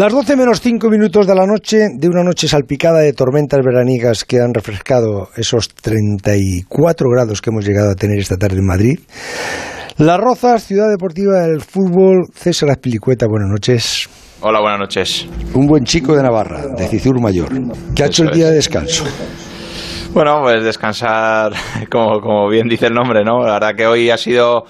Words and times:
Las 0.00 0.14
12 0.14 0.34
menos 0.34 0.62
5 0.62 0.88
minutos 0.88 1.26
de 1.26 1.34
la 1.34 1.44
noche, 1.44 1.88
de 1.94 2.08
una 2.08 2.22
noche 2.22 2.48
salpicada 2.48 3.00
de 3.00 3.12
tormentas 3.12 3.60
veraniegas 3.62 4.24
que 4.24 4.38
han 4.38 4.54
refrescado 4.54 5.28
esos 5.36 5.68
34 5.74 7.06
grados 7.10 7.42
que 7.42 7.50
hemos 7.50 7.66
llegado 7.66 7.90
a 7.90 7.94
tener 7.94 8.18
esta 8.18 8.38
tarde 8.38 8.60
en 8.60 8.66
Madrid. 8.66 8.98
Las 9.98 10.18
Rozas, 10.18 10.64
ciudad 10.64 10.88
deportiva 10.88 11.40
del 11.40 11.60
fútbol. 11.60 12.28
César 12.32 12.70
Aspilicueta, 12.70 13.26
buenas 13.28 13.50
noches. 13.50 14.08
Hola, 14.40 14.62
buenas 14.62 14.80
noches. 14.80 15.28
Un 15.52 15.66
buen 15.66 15.84
chico 15.84 16.16
de 16.16 16.22
Navarra, 16.22 16.62
de 16.68 16.88
Cizur 16.88 17.20
Mayor, 17.20 17.50
que 17.94 18.02
ha 18.02 18.06
hecho 18.06 18.22
el 18.22 18.30
día 18.30 18.46
de 18.46 18.54
descanso. 18.54 19.04
Bueno, 20.14 20.40
pues 20.42 20.64
descansar, 20.64 21.52
como, 21.90 22.22
como 22.22 22.48
bien 22.48 22.68
dice 22.68 22.86
el 22.86 22.94
nombre, 22.94 23.22
¿no? 23.22 23.44
La 23.44 23.52
verdad 23.52 23.74
que 23.76 23.86
hoy 23.86 24.08
ha 24.08 24.16
sido 24.16 24.64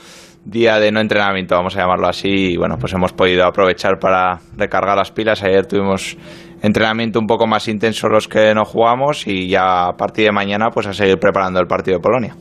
día 0.44 0.78
de 0.78 0.90
no 0.90 1.00
entrenamiento, 1.00 1.54
vamos 1.54 1.76
a 1.76 1.80
llamarlo 1.80 2.08
así, 2.08 2.52
y 2.52 2.56
bueno, 2.56 2.76
pues 2.78 2.92
hemos 2.92 3.12
podido 3.12 3.44
aprovechar 3.46 3.98
para 4.00 4.40
recargar 4.56 4.96
las 4.96 5.10
pilas. 5.10 5.42
Ayer 5.42 5.66
tuvimos 5.66 6.16
entrenamiento 6.62 7.18
un 7.18 7.26
poco 7.26 7.46
más 7.46 7.68
intenso 7.68 8.08
los 8.08 8.28
que 8.28 8.54
no 8.54 8.64
jugamos 8.64 9.26
y 9.26 9.48
ya 9.48 9.88
a 9.88 9.92
partir 9.96 10.26
de 10.26 10.32
mañana 10.32 10.70
pues 10.70 10.86
a 10.86 10.92
seguir 10.92 11.18
preparando 11.18 11.60
el 11.60 11.66
partido 11.66 11.98
de 11.98 12.02
Polonia. 12.02 12.36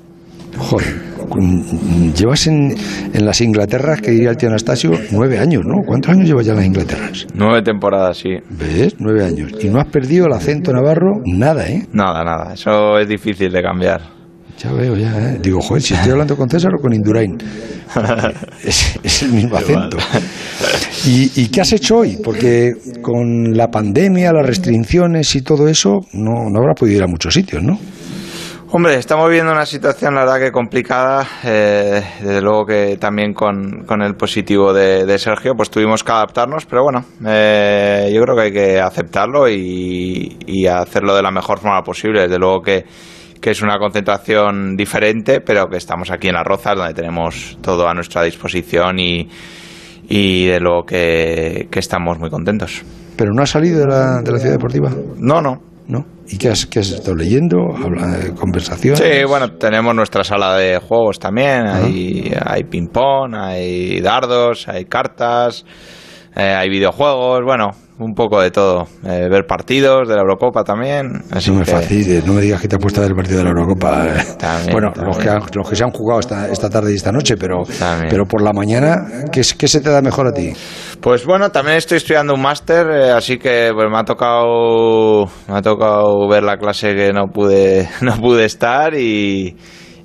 Joder, 0.58 0.88
llevas 2.16 2.48
en, 2.48 2.76
en 3.14 3.26
las 3.26 3.40
Inglaterras, 3.40 4.02
que 4.02 4.12
diría 4.12 4.32
el 4.32 4.38
tío 4.38 4.50
Anastasio, 4.50 4.92
nueve 5.12 5.38
años, 5.38 5.62
¿no? 5.64 5.76
¿Cuántos 5.86 6.12
años 6.12 6.28
llevas 6.28 6.46
ya 6.48 6.54
en 6.54 6.58
las 6.58 6.66
Inglaterras? 6.66 7.28
Nueve 7.36 7.62
temporadas, 7.62 8.18
sí. 8.18 8.32
¿Ves? 8.50 8.96
Nueve 9.00 9.24
años. 9.24 9.54
Y 9.62 9.70
no 9.70 9.80
has 9.80 9.88
perdido 9.88 10.26
el 10.26 10.34
acento 10.34 10.74
navarro, 10.74 11.22
nada, 11.26 11.70
¿eh? 11.70 11.86
Nada, 11.94 12.24
nada. 12.24 12.54
Eso 12.54 12.98
es 12.98 13.08
difícil 13.08 13.52
de 13.52 13.62
cambiar. 13.62 14.19
Ya 14.60 14.74
veo, 14.74 14.96
ya, 14.98 15.18
¿eh? 15.18 15.40
Digo, 15.42 15.62
joder, 15.62 15.82
si 15.82 15.94
estoy 15.94 16.12
hablando 16.12 16.36
con 16.36 16.50
César 16.50 16.72
o 16.78 16.82
con 16.82 16.94
Indurain. 16.94 17.38
es, 18.64 19.00
es 19.02 19.24
el 19.24 19.32
mismo 19.32 19.56
acento. 19.56 19.98
¿Y, 21.06 21.32
¿Y 21.42 21.48
qué 21.48 21.62
has 21.62 21.72
hecho 21.72 22.00
hoy? 22.00 22.18
Porque 22.22 22.74
con 23.02 23.56
la 23.56 23.70
pandemia, 23.70 24.34
las 24.34 24.46
restricciones 24.46 25.34
y 25.36 25.44
todo 25.44 25.70
eso, 25.70 26.02
no, 26.12 26.50
no 26.50 26.60
habrá 26.60 26.74
podido 26.74 26.98
ir 26.98 27.04
a 27.04 27.08
muchos 27.08 27.34
sitios, 27.34 27.64
¿no? 27.64 27.80
Hombre, 28.72 28.98
estamos 28.98 29.28
viviendo 29.28 29.52
una 29.52 29.66
situación, 29.66 30.14
la 30.14 30.26
verdad, 30.26 30.40
que 30.40 30.52
complicada. 30.52 31.26
Eh, 31.44 32.04
desde 32.22 32.42
luego 32.42 32.66
que 32.66 32.98
también 33.00 33.34
con, 33.34 33.86
con 33.86 34.04
el 34.04 34.16
positivo 34.16 34.74
de, 34.74 35.06
de, 35.06 35.18
Sergio, 35.18 35.54
pues 35.56 35.72
tuvimos 35.72 36.04
que 36.04 36.12
adaptarnos, 36.12 36.68
pero 36.68 36.84
bueno, 36.84 37.04
eh, 37.26 38.12
yo 38.14 38.22
creo 38.22 38.36
que 38.36 38.42
hay 38.42 38.52
que 38.52 38.80
aceptarlo 38.80 39.50
y, 39.50 40.38
y, 40.46 40.68
hacerlo 40.68 41.16
de 41.16 41.24
la 41.24 41.32
mejor 41.32 41.60
forma 41.60 41.82
posible. 41.82 42.22
Desde 42.22 42.38
luego 42.38 42.62
que, 42.62 42.86
que, 43.42 43.52
es 43.52 43.62
una 43.62 43.78
concentración 43.78 44.76
diferente, 44.76 45.42
pero 45.42 45.68
que 45.68 45.78
estamos 45.78 46.12
aquí 46.12 46.28
en 46.28 46.36
Las 46.36 46.46
Rozas, 46.46 46.76
donde 46.76 46.94
tenemos 46.94 47.58
todo 47.62 47.88
a 47.88 47.94
nuestra 47.94 48.24
disposición 48.24 49.00
y, 49.00 49.30
y 50.08 50.46
de 50.46 50.60
luego 50.60 50.84
que, 50.86 51.68
que 51.70 51.80
estamos 51.80 52.20
muy 52.20 52.30
contentos. 52.30 52.84
¿Pero 53.16 53.34
no 53.34 53.44
has 53.44 53.50
salido 53.50 53.82
de 53.82 53.88
la, 53.88 54.22
de 54.22 54.32
la 54.32 54.38
ciudad 54.40 54.54
deportiva? 54.54 54.92
No, 55.18 55.42
no, 55.42 55.62
¿no? 55.88 56.06
¿Y 56.28 56.38
qué 56.38 56.50
has, 56.50 56.66
qué 56.68 56.80
has 56.80 56.92
estado 56.92 57.16
leyendo? 57.16 57.58
¿Habla 57.76 58.08
de 58.08 58.34
conversaciones? 58.34 59.00
Sí, 59.00 59.26
bueno, 59.28 59.54
tenemos 59.54 59.96
nuestra 59.96 60.24
sala 60.24 60.56
de 60.56 60.78
juegos 60.78 61.20
también. 61.20 61.68
Hay, 61.68 62.32
hay 62.46 62.64
ping-pong, 62.64 63.34
hay 63.36 64.00
dardos, 64.00 64.68
hay 64.68 64.86
cartas, 64.86 65.66
eh, 66.36 66.44
hay 66.44 66.70
videojuegos, 66.70 67.42
bueno, 67.44 67.72
un 68.00 68.14
poco 68.14 68.42
de 68.42 68.50
todo. 68.50 68.88
Eh, 69.06 69.28
ver 69.30 69.46
partidos 69.46 70.08
de 70.08 70.16
la 70.16 70.22
Eurocopa 70.22 70.64
también. 70.64 71.22
Así 71.32 71.52
no 71.52 71.60
me 71.60 71.66
que... 71.66 71.72
fastidies, 71.72 72.26
no 72.26 72.34
me 72.34 72.42
digas 72.42 72.62
que 72.62 72.68
te 72.68 72.76
has 72.78 72.82
puesto 72.82 73.02
a 73.02 73.04
ver 73.04 73.12
el 73.12 73.16
partido 73.16 73.40
de 73.40 73.44
la 73.44 73.50
Eurocopa. 73.50 74.08
También, 74.38 74.72
bueno, 74.72 74.92
también. 74.94 75.08
Los, 75.08 75.18
que 75.18 75.30
han, 75.30 75.42
los 75.54 75.70
que 75.70 75.76
se 75.76 75.84
han 75.84 75.92
jugado 75.92 76.20
esta, 76.22 76.48
esta 76.48 76.70
tarde 76.70 76.94
y 76.94 76.96
esta 76.96 77.12
noche, 77.12 77.36
pero, 77.38 77.64
También. 77.78 78.10
pero 78.10 78.26
por 78.26 78.42
la 78.42 78.54
mañana, 78.54 79.06
¿qué, 79.32 79.42
¿qué 79.58 79.68
se 79.68 79.82
te 79.82 79.90
da 79.90 80.02
mejor 80.02 80.28
a 80.28 80.32
ti? 80.32 80.54
Pues 81.02 81.26
bueno, 81.26 81.50
también 81.50 81.78
estoy 81.78 81.98
estudiando 81.98 82.34
un 82.34 82.42
máster, 82.42 82.88
eh, 82.90 83.12
así 83.12 83.38
que 83.38 83.72
pues 83.74 83.90
me 83.90 83.98
ha 83.98 84.04
tocado 84.04 85.26
me 85.48 85.58
ha 85.58 85.62
tocado 85.62 86.28
ver 86.28 86.44
la 86.44 86.58
clase 86.58 86.94
que 86.96 87.12
no 87.14 87.28
pude 87.28 87.88
no 88.02 88.18
pude 88.18 88.46
estar 88.46 88.94
y, 88.96 89.56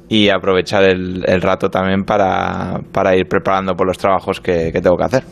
y 0.08 0.28
aprovechar 0.28 0.84
el, 0.84 1.24
el 1.26 1.40
rato 1.40 1.68
también 1.68 2.04
para, 2.04 2.80
para 2.92 3.16
ir 3.16 3.26
preparando 3.28 3.74
por 3.74 3.86
los 3.86 3.98
trabajos 3.98 4.40
que, 4.40 4.70
que 4.72 4.80
tengo 4.80 4.96
que 4.96 5.04
hacer. 5.04 5.24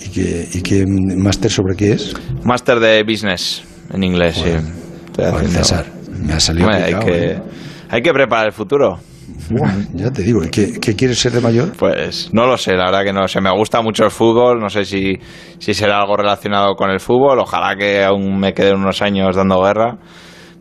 ¿Y 0.00 0.08
qué, 0.10 0.48
y 0.54 0.62
qué 0.62 0.84
máster 0.86 1.50
sobre 1.50 1.74
qué 1.76 1.92
es? 1.92 2.14
Máster 2.44 2.78
de 2.80 3.02
business 3.02 3.64
en 3.92 4.04
inglés, 4.04 4.36
sí. 4.36 4.42
Joder, 5.16 5.34
haciendo- 5.34 5.58
César, 5.58 5.86
me 6.24 6.32
ha 6.32 6.40
salido 6.40 6.68
hay 6.70 6.94
que 6.94 7.30
¿eh? 7.32 7.38
hay 7.90 8.02
que 8.02 8.12
preparar 8.12 8.46
el 8.46 8.52
futuro. 8.52 8.98
Buah, 9.50 9.72
ya 9.94 10.10
te 10.10 10.22
digo, 10.22 10.42
¿y 10.44 10.48
qué, 10.48 10.78
qué 10.80 10.94
quieres 10.94 11.18
ser 11.18 11.32
de 11.32 11.40
mayor? 11.40 11.72
Pues 11.76 12.30
no 12.32 12.46
lo 12.46 12.56
sé, 12.56 12.72
la 12.74 12.86
verdad 12.86 13.04
que 13.04 13.12
no 13.12 13.26
sé. 13.28 13.40
Me 13.40 13.50
gusta 13.50 13.82
mucho 13.82 14.04
el 14.04 14.10
fútbol, 14.10 14.58
no 14.60 14.68
sé 14.70 14.84
si, 14.84 15.14
si 15.58 15.74
será 15.74 16.00
algo 16.00 16.16
relacionado 16.16 16.74
con 16.74 16.90
el 16.90 17.00
fútbol. 17.00 17.38
Ojalá 17.40 17.76
que 17.76 18.04
aún 18.04 18.38
me 18.38 18.52
queden 18.54 18.76
unos 18.76 19.02
años 19.02 19.36
dando 19.36 19.62
guerra 19.62 19.96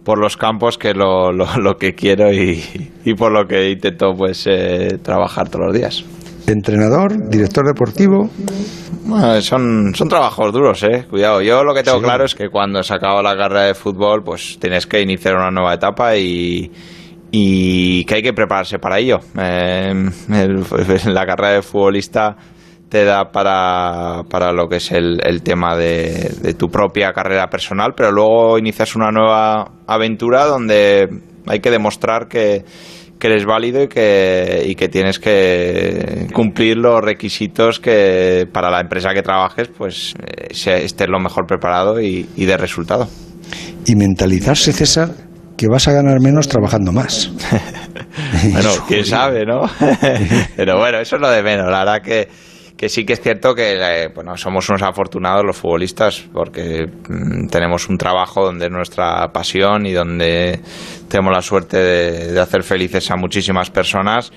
por 0.04 0.20
los 0.20 0.38
campos, 0.38 0.78
que 0.78 0.94
lo, 0.94 1.32
lo, 1.32 1.46
lo 1.58 1.76
que 1.78 1.94
quiero 1.96 2.32
y, 2.34 2.64
y 3.06 3.14
por 3.14 3.32
lo 3.32 3.46
que 3.46 3.70
intento 3.72 4.14
pues 4.18 4.46
eh, 4.48 4.98
trabajar 5.04 5.50
todos 5.50 5.66
los 5.68 5.76
días. 5.76 6.04
Entrenador, 6.48 7.30
director 7.30 7.66
deportivo, 7.66 8.30
Bueno, 9.04 9.40
son, 9.42 9.94
son 9.94 10.08
trabajos 10.08 10.52
duros, 10.54 10.82
eh. 10.84 11.06
Cuidado. 11.10 11.42
Yo 11.42 11.64
lo 11.64 11.74
que 11.74 11.84
tengo 11.84 11.98
Sí. 12.00 12.04
claro 12.04 12.24
es 12.26 12.36
que 12.36 12.50
cuando 12.50 12.82
se 12.84 12.94
acaba 12.94 13.22
la 13.22 13.36
carrera 13.36 13.64
de 13.66 13.74
fútbol, 13.74 14.24
pues 14.24 14.58
tienes 14.60 14.88
que 14.88 15.02
iniciar 15.02 15.36
una 15.36 15.52
nueva 15.52 15.74
etapa 15.74 16.16
y, 16.16 16.72
y 17.32 18.04
que 18.06 18.16
hay 18.16 18.22
que 18.22 18.34
prepararse 18.34 18.80
para 18.80 18.98
ello. 19.00 19.20
Eh, 19.38 19.92
el- 20.32 21.14
la 21.14 21.26
carrera 21.26 21.54
de 21.54 21.62
futbolista 21.62 22.36
te 22.90 23.04
da 23.04 23.26
para, 23.32 24.24
para 24.30 24.54
lo 24.54 24.68
que 24.70 24.78
es 24.78 24.92
el, 24.94 25.20
el 25.26 25.42
tema 25.44 25.76
de, 25.76 26.32
de 26.42 26.54
tu 26.54 26.68
propia 26.70 27.12
carrera 27.12 27.48
personal, 27.48 27.94
pero 27.96 28.12
luego 28.12 28.58
inicias 28.58 28.96
una 28.96 29.12
nueva 29.12 29.72
aventura 29.86 30.46
donde 30.46 31.10
hay 31.46 31.60
que 31.60 31.72
demostrar 31.72 32.28
que, 32.30 32.64
que 33.20 33.28
eres 33.28 33.46
válido 33.46 33.84
y 33.84 33.88
que, 33.88 34.64
y 34.68 34.76
que 34.76 34.90
tienes 34.90 35.20
que 35.20 36.28
cumplir 36.34 36.78
los 36.78 37.02
requisitos 37.02 37.80
que 37.80 38.48
para 38.52 38.70
la 38.70 38.80
empresa 38.80 39.14
que 39.14 39.22
trabajes 39.22 39.70
pues 39.76 40.14
eh, 40.20 40.48
estés 40.52 41.08
lo 41.10 41.20
mejor 41.20 41.46
preparado 41.48 42.00
y, 42.00 42.28
y 42.36 42.46
de 42.46 42.58
resultado. 42.58 43.08
y 43.86 43.96
mentalizarse, 43.96 44.72
César, 44.74 45.10
que 45.58 45.68
vas 45.68 45.88
a 45.88 45.94
ganar 45.94 46.20
menos 46.22 46.48
trabajando 46.48 46.92
más. 46.92 47.32
Bueno, 48.52 48.70
quién 48.88 49.06
sabe, 49.06 49.46
¿no? 49.46 49.62
Pero 50.56 50.78
bueno, 50.80 51.00
eso 51.00 51.18
es 51.18 51.22
lo 51.22 51.30
de 51.30 51.44
menos. 51.44 51.70
La 51.70 51.80
verdad 51.80 52.02
que, 52.02 52.28
que 52.78 52.90
sí 52.90 53.06
que 53.06 53.14
es 53.14 53.22
cierto 53.22 53.56
que 53.56 53.74
eh, 53.74 54.10
bueno, 54.14 54.38
somos 54.38 54.70
unos 54.70 54.84
afortunados 54.84 55.44
los 55.44 55.58
futbolistas 55.58 56.26
porque 56.32 56.86
mm, 56.86 57.48
tenemos 57.48 57.90
un 57.90 57.98
trabajo 57.98 58.46
donde 58.46 58.68
es 58.68 58.72
nuestra 58.72 59.28
pasión 59.34 59.88
y 59.88 59.94
donde 59.94 60.60
tenemos 61.10 61.34
la 61.34 61.42
suerte 61.42 61.78
de, 61.78 62.40
hacer 62.40 62.62
felices 62.64 63.10
a 63.10 63.16
muchísimas 63.16 63.72
personas. 63.72 64.32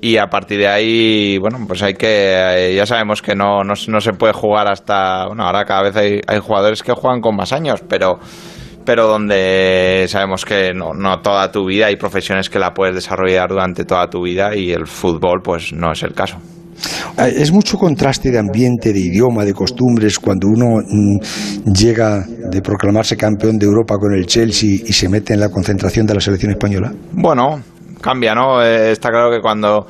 Y 0.00 0.16
a 0.16 0.26
partir 0.26 0.58
de 0.58 0.66
ahí, 0.66 1.38
bueno, 1.38 1.58
pues 1.68 1.80
hay 1.82 1.94
que, 1.94 2.08
eh, 2.08 2.74
ya 2.74 2.86
sabemos 2.86 3.22
que 3.22 3.36
no, 3.36 3.62
no, 3.62 3.74
no 3.86 4.00
se 4.00 4.12
puede 4.14 4.32
jugar 4.32 4.66
hasta, 4.66 5.26
bueno, 5.26 5.44
ahora 5.44 5.64
cada 5.64 5.82
vez 5.82 5.94
hay, 5.94 6.20
hay 6.26 6.40
jugadores 6.40 6.82
que 6.82 6.92
juegan 6.92 7.20
con 7.20 7.36
más 7.36 7.52
años, 7.52 7.84
pero 7.88 8.18
pero 8.84 9.06
donde 9.06 10.06
sabemos 10.08 10.44
que 10.44 10.74
no, 10.74 10.92
no 10.92 11.20
toda 11.20 11.52
tu 11.52 11.66
vida 11.66 11.86
hay 11.86 11.94
profesiones 11.94 12.50
que 12.50 12.58
la 12.58 12.74
puedes 12.74 12.96
desarrollar 12.96 13.48
durante 13.48 13.84
toda 13.84 14.10
tu 14.10 14.22
vida 14.22 14.56
y 14.56 14.72
el 14.72 14.88
fútbol 14.88 15.40
pues 15.40 15.72
no 15.72 15.92
es 15.92 16.02
el 16.02 16.14
caso. 16.14 16.38
Ah, 17.16 17.28
Es 17.28 17.52
mucho 17.52 17.78
contraste 17.78 18.30
de 18.30 18.38
ambiente, 18.38 18.92
de 18.92 19.00
idioma, 19.00 19.44
de 19.44 19.52
costumbres 19.54 20.18
cuando 20.18 20.48
uno 20.48 20.78
mm, 20.86 21.72
llega 21.72 22.24
de 22.50 22.60
proclamarse 22.62 23.16
campeón 23.16 23.58
de 23.58 23.66
Europa 23.66 23.96
con 23.98 24.14
el 24.14 24.26
Chelsea 24.26 24.80
y 24.84 24.92
se 24.92 25.08
mete 25.08 25.34
en 25.34 25.40
la 25.40 25.48
concentración 25.48 26.06
de 26.06 26.14
la 26.14 26.20
selección 26.20 26.52
española. 26.52 26.92
Bueno, 27.12 27.60
cambia, 28.00 28.34
¿no? 28.34 28.62
Eh, 28.62 28.92
está 28.92 29.10
claro 29.10 29.30
que 29.30 29.40
cuando 29.40 29.86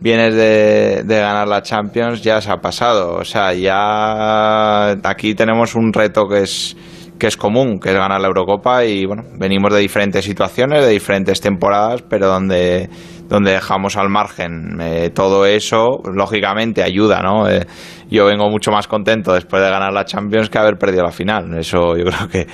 vienes 0.00 0.34
de, 0.34 1.02
de 1.04 1.20
ganar 1.20 1.48
la 1.48 1.62
Champions 1.62 2.22
ya 2.22 2.40
se 2.40 2.50
ha 2.50 2.56
pasado. 2.56 3.14
O 3.16 3.24
sea, 3.24 3.54
ya 3.54 4.90
aquí 5.02 5.34
tenemos 5.34 5.74
un 5.74 5.92
reto 5.92 6.26
que 6.28 6.42
es 6.42 6.76
que 7.24 7.28
es 7.28 7.38
común, 7.38 7.80
que 7.80 7.88
es 7.88 7.94
ganar 7.94 8.20
la 8.20 8.26
Eurocopa 8.26 8.84
y 8.84 9.06
bueno, 9.06 9.22
venimos 9.38 9.72
de 9.72 9.80
diferentes 9.80 10.26
situaciones, 10.26 10.84
de 10.84 10.90
diferentes 10.90 11.40
temporadas, 11.40 12.02
pero 12.02 12.26
donde 12.26 12.90
donde 13.30 13.52
dejamos 13.52 13.96
al 13.96 14.10
margen 14.10 14.78
eh, 14.78 15.08
todo 15.08 15.46
eso, 15.46 16.02
lógicamente 16.04 16.82
ayuda, 16.82 17.22
¿no? 17.22 17.48
Eh, 17.48 17.66
yo 18.10 18.26
vengo 18.26 18.50
mucho 18.50 18.70
más 18.70 18.86
contento 18.86 19.32
después 19.32 19.62
de 19.62 19.70
ganar 19.70 19.90
la 19.94 20.04
Champions 20.04 20.50
que 20.50 20.58
haber 20.58 20.76
perdido 20.76 21.02
la 21.02 21.12
final. 21.12 21.56
Eso 21.58 21.96
yo 21.96 22.04
creo 22.10 22.28
que, 22.28 22.46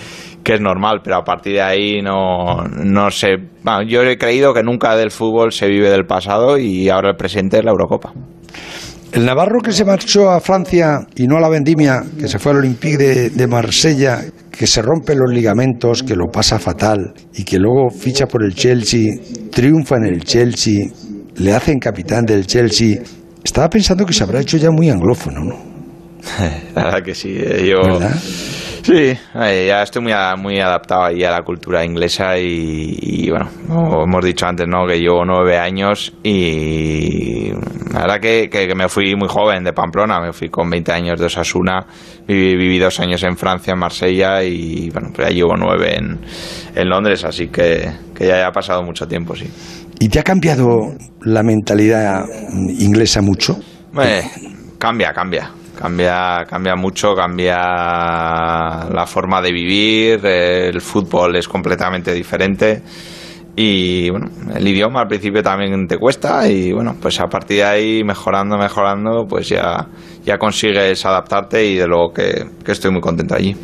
que 0.44 0.54
es 0.54 0.60
normal, 0.60 1.00
pero 1.02 1.16
a 1.16 1.24
partir 1.24 1.54
de 1.54 1.62
ahí 1.62 2.00
no, 2.00 2.62
no 2.68 3.10
sé. 3.10 3.38
Yo 3.88 4.02
he 4.02 4.18
creído 4.18 4.54
que 4.54 4.62
nunca 4.62 4.94
del 4.94 5.10
fútbol 5.10 5.50
se 5.50 5.66
vive 5.66 5.90
del 5.90 6.06
pasado 6.06 6.58
y 6.58 6.88
ahora 6.90 7.10
el 7.10 7.16
presente 7.16 7.58
es 7.58 7.64
la 7.64 7.72
Eurocopa. 7.72 8.12
El 9.10 9.26
Navarro 9.26 9.60
que 9.60 9.72
se 9.72 9.84
marchó 9.84 10.30
a 10.30 10.38
Francia 10.38 11.00
y 11.16 11.26
no 11.26 11.38
a 11.38 11.40
la 11.40 11.48
Vendimia, 11.48 12.04
que 12.16 12.28
se 12.28 12.38
fue 12.38 12.52
al 12.52 12.58
Olympique 12.58 12.96
de 12.96 13.46
Marsella, 13.48 14.20
que 14.50 14.66
se 14.66 14.82
rompe 14.82 15.14
los 15.14 15.32
ligamentos, 15.32 16.02
que 16.02 16.16
lo 16.16 16.26
pasa 16.30 16.58
fatal 16.58 17.14
y 17.34 17.44
que 17.44 17.58
luego 17.58 17.90
ficha 17.90 18.26
por 18.26 18.44
el 18.44 18.54
Chelsea, 18.54 19.14
triunfa 19.50 19.96
en 19.96 20.06
el 20.06 20.24
Chelsea, 20.24 20.88
le 21.36 21.54
hacen 21.54 21.78
capitán 21.78 22.24
del 22.24 22.46
Chelsea. 22.46 22.98
Estaba 23.42 23.68
pensando 23.68 24.04
que 24.04 24.12
se 24.12 24.24
habrá 24.24 24.40
hecho 24.40 24.56
ya 24.56 24.70
muy 24.70 24.90
anglófono, 24.90 25.44
¿no? 25.44 25.56
la 26.74 26.84
verdad 26.84 27.02
que 27.04 27.14
sí. 27.14 27.34
Eh, 27.36 27.66
yo, 27.70 27.78
Sí, 28.82 29.18
ya 29.34 29.82
estoy 29.82 30.02
muy, 30.02 30.12
muy 30.38 30.60
adaptado 30.60 31.04
ahí 31.04 31.22
a 31.22 31.30
la 31.30 31.42
cultura 31.42 31.84
inglesa 31.84 32.38
y, 32.38 33.28
bueno, 33.28 33.48
como 33.68 34.04
hemos 34.04 34.24
dicho 34.24 34.46
antes, 34.46 34.66
¿no? 34.66 34.86
Que 34.86 34.98
llevo 34.98 35.24
nueve 35.24 35.58
años 35.58 36.12
y 36.22 37.50
la 37.92 38.00
verdad 38.02 38.20
que, 38.20 38.48
que, 38.48 38.74
me 38.74 38.88
fui 38.88 39.14
muy 39.14 39.28
joven 39.28 39.64
de 39.64 39.72
Pamplona, 39.72 40.20
me 40.20 40.32
fui 40.32 40.48
con 40.48 40.70
20 40.70 40.92
años 40.92 41.20
de 41.20 41.26
Osasuna, 41.26 41.84
viví, 42.26 42.56
viví 42.56 42.78
dos 42.78 42.98
años 43.00 43.22
en 43.22 43.36
Francia, 43.36 43.72
en 43.72 43.78
Marsella 43.78 44.42
y 44.42 44.88
bueno, 44.90 45.10
pues 45.14 45.28
ya 45.28 45.34
llevo 45.34 45.56
nueve 45.56 45.96
en, 45.96 46.18
en 46.74 46.88
Londres, 46.88 47.24
así 47.24 47.48
que, 47.48 47.90
que 48.14 48.26
ya 48.26 48.46
ha 48.46 48.52
pasado 48.52 48.82
mucho 48.82 49.06
tiempo, 49.06 49.36
sí. 49.36 49.46
¿Y 49.98 50.08
te 50.08 50.20
ha 50.20 50.22
cambiado 50.22 50.94
la 51.22 51.42
mentalidad 51.42 52.24
inglesa 52.78 53.20
mucho? 53.20 53.58
cambia, 54.78 55.12
cambia 55.12 55.50
Cambia, 55.80 56.44
cambia 56.46 56.76
mucho, 56.76 57.14
cambia 57.14 57.56
la 57.56 59.04
forma 59.06 59.40
de 59.40 59.50
vivir, 59.50 60.26
el 60.26 60.78
fútbol 60.82 61.36
es 61.36 61.48
completamente 61.48 62.12
diferente 62.12 62.82
y 63.56 64.10
bueno, 64.10 64.26
el 64.54 64.68
idioma 64.68 65.00
al 65.00 65.08
principio 65.08 65.42
también 65.42 65.86
te 65.86 65.96
cuesta 65.96 66.46
y 66.46 66.72
bueno, 66.72 66.96
pues 67.00 67.18
a 67.18 67.28
partir 67.28 67.58
de 67.58 67.64
ahí 67.64 68.04
mejorando, 68.04 68.58
mejorando, 68.58 69.24
pues 69.26 69.48
ya, 69.48 69.88
ya 70.22 70.36
consigues 70.36 71.06
adaptarte 71.06 71.64
y 71.64 71.76
de 71.76 71.86
luego 71.86 72.12
que, 72.12 72.44
que 72.62 72.72
estoy 72.72 72.90
muy 72.90 73.00
contento 73.00 73.34
allí. 73.34 73.56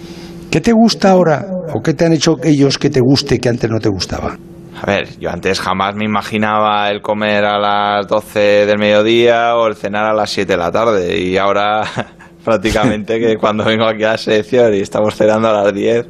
¿Qué 0.51 0.63
te 0.63 0.73
gusta 0.73 1.11
ahora 1.11 1.47
o 1.75 1.83
qué 1.83 1.93
te 1.93 2.07
han 2.07 2.15
hecho 2.15 2.37
ellos 2.43 2.79
que 2.79 2.89
te 2.89 3.01
guste 3.01 3.39
que 3.39 3.51
antes 3.51 3.69
no 3.69 3.79
te 3.79 3.91
gustaba? 3.91 4.39
A 4.79 4.85
ver, 4.85 5.19
yo 5.19 5.31
antes 5.31 5.59
jamás 5.59 5.95
me 5.95 6.05
imaginaba 6.05 6.91
el 6.91 7.01
comer 7.01 7.47
a 7.47 7.59
las 7.59 8.07
12 8.09 8.67
del 8.67 8.79
mediodía 8.79 9.57
o 9.57 9.69
el 9.69 9.75
cenar 9.75 10.05
a 10.05 10.13
las 10.13 10.29
7 10.29 10.53
de 10.53 10.59
la 10.59 10.71
tarde 10.71 11.19
y 11.19 11.39
ahora 11.39 11.83
prácticamente 12.45 13.19
que 13.19 13.37
cuando 13.41 13.65
vengo 13.65 13.87
aquí 13.87 14.05
a 14.05 14.13
la 14.13 14.19
selección 14.19 14.75
y 14.75 14.81
estamos 14.81 15.17
cenando 15.17 15.49
a 15.49 15.65
las 15.65 15.75
10, 15.75 16.07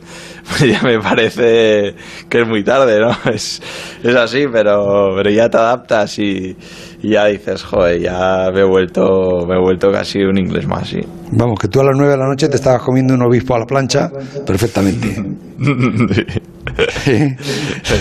pues 0.49 0.61
ya 0.69 0.83
me 0.83 0.99
parece 0.99 1.95
que 2.29 2.41
es 2.41 2.47
muy 2.47 2.65
tarde, 2.65 2.99
¿no? 3.01 3.17
Es, 3.33 3.63
es 4.03 4.17
así, 4.17 4.47
pero, 4.53 5.15
pero 5.17 5.31
ya 5.31 5.49
te 5.49 5.59
adaptas 5.59 6.19
y, 6.19 6.57
ya 7.03 7.27
dices, 7.27 7.63
joder, 7.63 8.01
ya 8.01 8.51
me 8.53 8.61
he 8.61 8.65
vuelto, 8.65 9.47
me 9.47 9.57
he 9.57 9.61
vuelto 9.61 9.91
casi 9.93 10.21
un 10.21 10.39
inglés 10.39 10.67
más, 10.67 10.89
sí. 10.89 11.01
Vamos, 11.33 11.59
que 11.59 11.69
tú 11.69 11.81
a 11.81 11.85
las 11.85 11.97
9 11.97 12.13
de 12.13 12.19
la 12.19 12.27
noche 12.27 12.49
te 12.49 12.57
estabas 12.57 12.83
comiendo 12.83 13.15
un 13.15 13.23
obispo 13.23 13.55
a 13.55 13.59
la 13.59 13.67
plancha 13.67 14.11
perfectamente. 14.47 15.23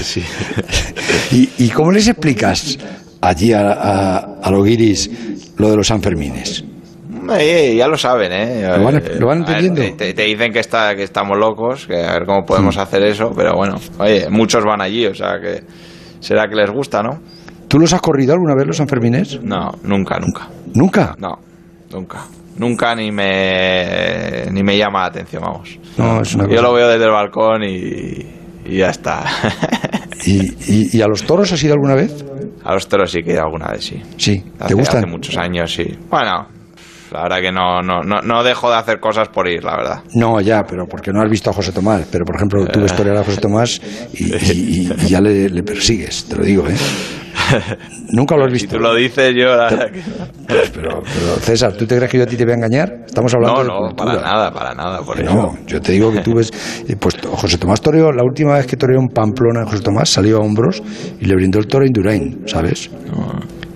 sí. 0.02 0.24
¿Y, 1.58 1.70
cómo 1.70 1.92
les 1.92 2.08
explicas 2.08 2.78
allí 3.22 3.54
a, 3.54 4.18
a, 4.42 4.52
los 4.52 4.64
guiris 4.64 5.10
lo 5.58 5.70
de 5.70 5.78
los 5.78 5.88
Sanfermines? 5.88 6.64
ya 7.78 7.88
lo 7.88 7.98
saben, 7.98 8.32
¿eh? 8.32 8.62
¿Lo 9.20 9.28
van, 9.28 9.40
entendiendo? 9.40 9.82
te, 9.98 10.14
dicen 10.14 10.54
que, 10.54 10.60
está, 10.60 10.96
que 10.96 11.04
estamos 11.04 11.38
locos, 11.38 11.88
que 11.88 12.04
a 12.04 12.14
ver 12.14 12.26
cómo 12.26 12.46
podemos 12.46 12.78
hmm. 12.78 12.82
hacer 12.82 13.04
eso, 13.04 13.32
pero 13.36 13.56
bueno, 13.56 13.78
oye, 13.98 14.30
muchos 14.30 14.64
van 14.64 14.82
allí, 14.82 15.08
o 15.08 15.16
sea 15.16 15.40
que 15.40 15.64
será 16.20 16.48
que 16.48 16.56
les 16.56 16.70
gusta, 16.70 17.02
¿no? 17.02 17.20
¿Tú 17.76 17.80
los 17.82 17.92
has 17.92 18.00
corrido 18.00 18.32
alguna 18.32 18.56
vez 18.56 18.66
los 18.68 18.78
Sanfermines? 18.78 19.44
No, 19.44 19.70
nunca, 19.84 20.18
nunca. 20.18 20.48
¿Nunca? 20.74 21.14
No, 21.20 21.38
nunca 21.92 22.22
nunca 22.58 22.96
ni 22.96 23.12
me 23.12 24.46
ni 24.50 24.64
me 24.64 24.78
llama 24.78 25.02
la 25.02 25.08
atención, 25.08 25.44
vamos. 25.44 25.78
No, 25.98 26.24
Yo 26.48 26.62
lo 26.62 26.72
veo 26.72 26.88
desde 26.88 27.04
el 27.04 27.12
balcón 27.12 27.64
y, 27.66 28.78
ya 28.78 28.92
está. 28.92 29.26
¿Y, 30.26 31.02
a 31.02 31.08
los 31.10 31.26
toros 31.26 31.52
has 31.52 31.62
ido 31.66 31.74
alguna 31.74 31.96
vez? 31.96 32.24
A 32.64 32.76
los 32.76 32.88
toros 32.88 33.12
sí 33.12 33.22
que 33.24 33.32
he 33.32 33.34
ido 33.34 33.44
alguna 33.44 33.68
vez, 33.68 33.84
sí. 33.84 34.02
Sí, 34.16 34.42
¿te 34.66 34.74
gustan? 34.74 35.00
Hace 35.00 35.12
muchos 35.12 35.36
años, 35.36 35.74
sí. 35.74 35.84
Bueno, 36.10 36.48
la 37.12 37.24
verdad 37.24 37.42
que 37.42 37.52
no, 37.52 37.82
no, 37.82 38.04
no, 38.04 38.22
no, 38.22 38.42
dejo 38.42 38.70
de 38.70 38.78
hacer 38.78 39.02
cosas 39.02 39.28
por 39.28 39.50
ir, 39.50 39.66
la 39.66 39.76
verdad. 39.76 40.04
No, 40.14 40.40
ya, 40.40 40.64
pero 40.64 40.88
porque 40.88 41.12
no 41.12 41.22
has 41.22 41.30
visto 41.30 41.50
a 41.50 41.54
José 41.54 41.74
Tomás. 41.74 42.08
Pero, 42.10 42.24
por 42.24 42.38
ejemplo, 42.38 42.66
tú 42.68 42.80
ves 42.80 42.94
por 42.94 43.06
a 43.10 43.22
José 43.22 43.42
Tomás 43.42 43.82
y, 44.14 44.88
ya 45.10 45.20
le, 45.20 45.50
le, 45.50 45.62
persigues, 45.62 46.24
te 46.30 46.38
lo 46.38 46.44
digo, 46.46 46.70
¿eh? 46.70 46.78
Nunca 48.12 48.36
lo 48.36 48.46
has 48.46 48.52
visto. 48.52 48.72
Si 48.72 48.76
tú 48.76 48.82
lo 48.82 48.96
dices, 48.96 49.34
yo. 49.36 49.48
Pues, 50.48 50.70
pero, 50.72 51.02
César, 51.40 51.74
¿tú 51.74 51.86
te 51.86 51.96
crees 51.98 52.12
que 52.12 52.18
yo 52.18 52.24
a 52.24 52.28
ti 52.28 52.36
te 52.36 52.44
voy 52.44 52.54
a 52.54 52.56
engañar? 52.56 53.04
Estamos 53.06 53.34
hablando. 53.34 53.64
No, 53.64 53.90
no, 53.90 53.96
para 53.96 54.22
nada, 54.22 54.52
para 54.52 54.74
nada. 54.74 55.02
Por 55.02 55.24
no, 55.24 55.58
yo 55.66 55.82
te 55.82 55.92
digo 55.94 56.12
que 56.12 56.22
tú 56.22 56.36
ves. 56.36 56.52
Pues 57.00 57.16
José 57.22 57.58
Tomás 57.58 57.82
toreó, 57.82 58.12
la 58.12 58.24
última 58.24 58.56
vez 58.56 58.68
que 58.68 58.78
toreó 58.78 59.00
en 59.00 59.08
Pamplona, 59.08 59.66
José 59.66 59.82
Tomás 59.82 60.10
salió 60.10 60.38
a 60.38 60.40
hombros 60.42 60.82
y 61.20 61.26
le 61.26 61.36
brindó 61.36 61.60
el 61.60 61.68
toro 61.68 61.84
a 61.84 61.88
Indurain, 61.88 62.44
¿sabes? 62.46 62.90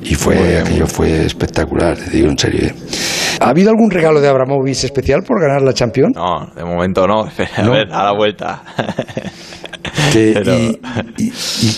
Y 0.02 0.16
fue, 0.16 0.60
aquello 0.60 0.88
fue 0.88 1.26
espectacular, 1.26 1.98
te 1.98 2.10
digo 2.10 2.30
en 2.30 2.38
serio. 2.38 2.68
¿eh? 2.68 2.74
¿Ha 3.42 3.50
habido 3.50 3.70
algún 3.70 3.92
regalo 3.92 4.22
de 4.22 4.28
Abramovich 4.30 4.84
especial 4.84 5.24
por 5.24 5.42
ganar 5.42 5.62
la 5.62 5.74
Champions? 5.74 6.16
No, 6.16 6.48
de 6.56 6.64
momento 6.64 7.06
no. 7.06 7.22
A 7.58 7.70
ver, 7.70 7.92
a 7.92 8.04
la 8.06 8.14
vuelta. 8.14 8.64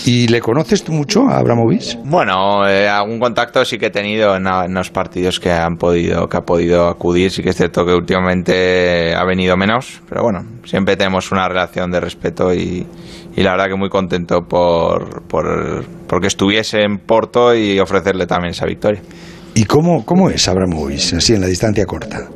y, 0.06 0.28
le 0.28 0.40
conoces 0.40 0.82
tú 0.82 0.92
mucho 0.92 1.28
a 1.28 1.38
Abramovich? 1.38 1.98
Bueno, 2.04 2.66
eh, 2.68 2.88
algún 2.88 3.18
contacto 3.18 3.64
sí 3.64 3.78
que 3.78 3.86
he 3.86 3.90
tenido 3.90 4.36
en, 4.36 4.44
los 4.74 4.90
partidos 4.90 5.40
que 5.40 5.50
han 5.50 5.76
podido 5.76 6.28
que 6.28 6.36
ha 6.36 6.42
podido 6.42 6.88
acudir. 6.88 7.30
Sí 7.30 7.42
que 7.42 7.50
es 7.50 7.56
cierto 7.56 7.84
que 7.84 7.92
últimamente 7.92 9.14
ha 9.14 9.24
venido 9.24 9.56
menos, 9.56 10.02
pero 10.08 10.22
bueno, 10.22 10.44
siempre 10.64 10.96
tenemos 10.96 11.32
una 11.32 11.48
relación 11.48 11.90
de 11.90 12.00
respeto 12.00 12.54
y, 12.54 12.86
la 13.36 13.52
verdad 13.52 13.68
que 13.68 13.76
muy 13.76 13.88
contento 13.88 14.46
por, 14.46 15.22
por 15.22 15.84
porque 16.06 16.26
estuviese 16.26 16.82
en 16.82 16.98
Porto 16.98 17.54
y 17.54 17.80
ofrecerle 17.80 18.26
también 18.26 18.52
esa 18.52 18.66
victoria. 18.66 19.00
¿Y 19.54 19.64
cómo, 19.64 20.04
cómo 20.04 20.30
es 20.30 20.48
Abramovich, 20.48 21.14
así 21.14 21.34
en 21.34 21.40
la 21.40 21.46
distancia 21.46 21.84
corta? 21.84 22.28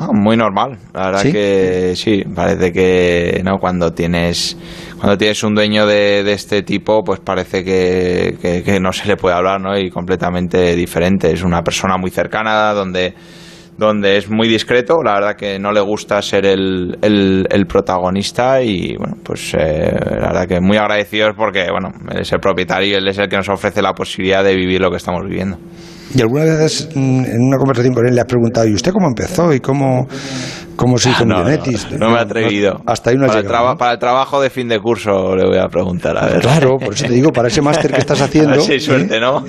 Ah, 0.00 0.12
muy 0.12 0.36
normal, 0.36 0.78
la 0.94 1.06
verdad 1.06 1.22
que 1.24 1.94
sí, 1.96 2.22
parece 2.32 2.72
que 2.72 3.42
no 3.44 3.58
cuando 3.58 3.92
tienes 3.92 4.56
cuando 4.98 5.16
tienes 5.16 5.42
un 5.42 5.54
dueño 5.54 5.86
de, 5.86 6.20
este 6.32 6.62
tipo, 6.62 7.02
pues 7.04 7.20
parece 7.20 7.64
que, 7.64 8.62
que, 8.64 8.80
no 8.80 8.92
se 8.92 9.06
le 9.08 9.16
puede 9.16 9.36
hablar, 9.36 9.60
¿no? 9.60 9.78
Y 9.78 9.90
completamente 9.90 10.74
diferente. 10.74 11.32
Es 11.32 11.42
una 11.42 11.62
persona 11.62 11.96
muy 11.96 12.10
cercana, 12.10 12.72
donde, 12.72 13.14
donde 13.76 14.16
es 14.16 14.28
muy 14.28 14.48
discreto. 14.48 15.02
La 15.04 15.14
verdad 15.14 15.36
que 15.36 15.58
no 15.60 15.72
le 15.72 15.80
gusta 15.80 16.20
ser 16.20 16.46
el, 16.46 16.98
el, 17.00 17.66
protagonista 17.66 18.60
y, 18.60 18.96
bueno, 18.96 19.16
pues 19.22 19.54
eh, 19.54 19.92
la 19.92 20.28
verdad 20.28 20.46
que 20.48 20.60
muy 20.60 20.76
agradecidos 20.76 21.34
porque, 21.36 21.66
bueno, 21.70 21.90
él 22.10 22.20
es 22.20 22.32
el 22.32 22.40
propietario 22.40 22.98
él 22.98 23.06
es 23.06 23.18
el 23.18 23.28
que 23.28 23.36
nos 23.36 23.48
ofrece 23.48 23.80
la 23.80 23.92
posibilidad 23.92 24.42
de 24.42 24.56
vivir 24.56 24.80
lo 24.80 24.90
que 24.90 24.96
estamos 24.96 25.22
viviendo. 25.24 25.58
Y 26.14 26.20
alguna 26.20 26.44
vez 26.44 26.88
mm, 26.94 27.24
en 27.24 27.42
una 27.42 27.58
conversación 27.58 27.94
con 27.94 28.06
él 28.06 28.14
le 28.14 28.20
has 28.20 28.26
preguntado, 28.26 28.66
¿y 28.66 28.74
usted 28.74 28.92
cómo 28.92 29.08
empezó? 29.08 29.52
¿Y 29.52 29.60
cómo, 29.60 30.08
cómo 30.78 30.96
se 30.96 31.10
hizo 31.10 31.26
no, 31.26 31.38
no, 31.38 31.44
me 31.44 31.50
he 31.50 32.20
atrevido. 32.20 32.80
hasta 32.86 33.10
ahí 33.10 33.16
no 33.16 33.26
para, 33.26 33.40
el 33.40 33.46
llegado, 33.46 33.76
para 33.76 33.92
el 33.92 33.98
trabajo 33.98 34.40
de 34.40 34.48
fin 34.48 34.68
de 34.68 34.78
curso 34.78 35.36
le 35.36 35.44
voy 35.44 35.58
a 35.58 35.68
preguntar. 35.68 36.16
A 36.16 36.26
ver. 36.26 36.40
Claro, 36.40 36.78
por 36.78 36.94
eso 36.94 37.06
te 37.06 37.12
digo, 37.12 37.30
para 37.30 37.48
ese 37.48 37.60
máster 37.60 37.92
que 37.92 37.98
estás 37.98 38.20
haciendo. 38.22 38.60
Sí, 38.60 38.78
suerte, 38.78 39.20
¿no? 39.20 39.44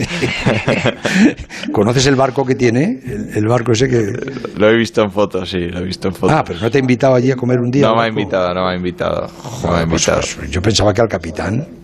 ¿Conoces 1.71 2.07
el 2.07 2.15
barco 2.15 2.43
que 2.43 2.55
tiene? 2.55 2.99
El, 3.35 3.47
barco 3.47 3.71
ese 3.71 3.87
que. 3.87 4.11
Lo 4.57 4.69
he 4.69 4.75
visto 4.75 5.01
en 5.01 5.11
fotos, 5.11 5.49
sí, 5.49 5.59
lo 5.59 5.79
he 5.79 5.85
visto 5.85 6.07
en 6.09 6.15
fotos. 6.15 6.35
Ah, 6.35 6.43
pero 6.45 6.59
no 6.59 6.69
te 6.69 6.79
ha 6.79 6.81
invitado 6.81 7.15
allí 7.15 7.31
a 7.31 7.35
comer 7.35 7.59
un 7.59 7.69
día. 7.71 7.87
No 7.87 7.95
me 7.95 8.03
ha 8.03 8.07
invitado, 8.07 8.53
no 8.53 8.65
me 8.65 8.73
ha 8.73 8.75
invitado. 8.75 9.27
No 9.63 9.71
me 9.71 9.79
ha 9.79 9.85
pues, 9.85 10.07
invitado. 10.07 10.21
Pues, 10.37 10.51
yo 10.51 10.61
pensaba 10.61 10.93
que 10.93 11.01
al 11.01 11.07
capitán 11.07 11.65
si 11.69 11.78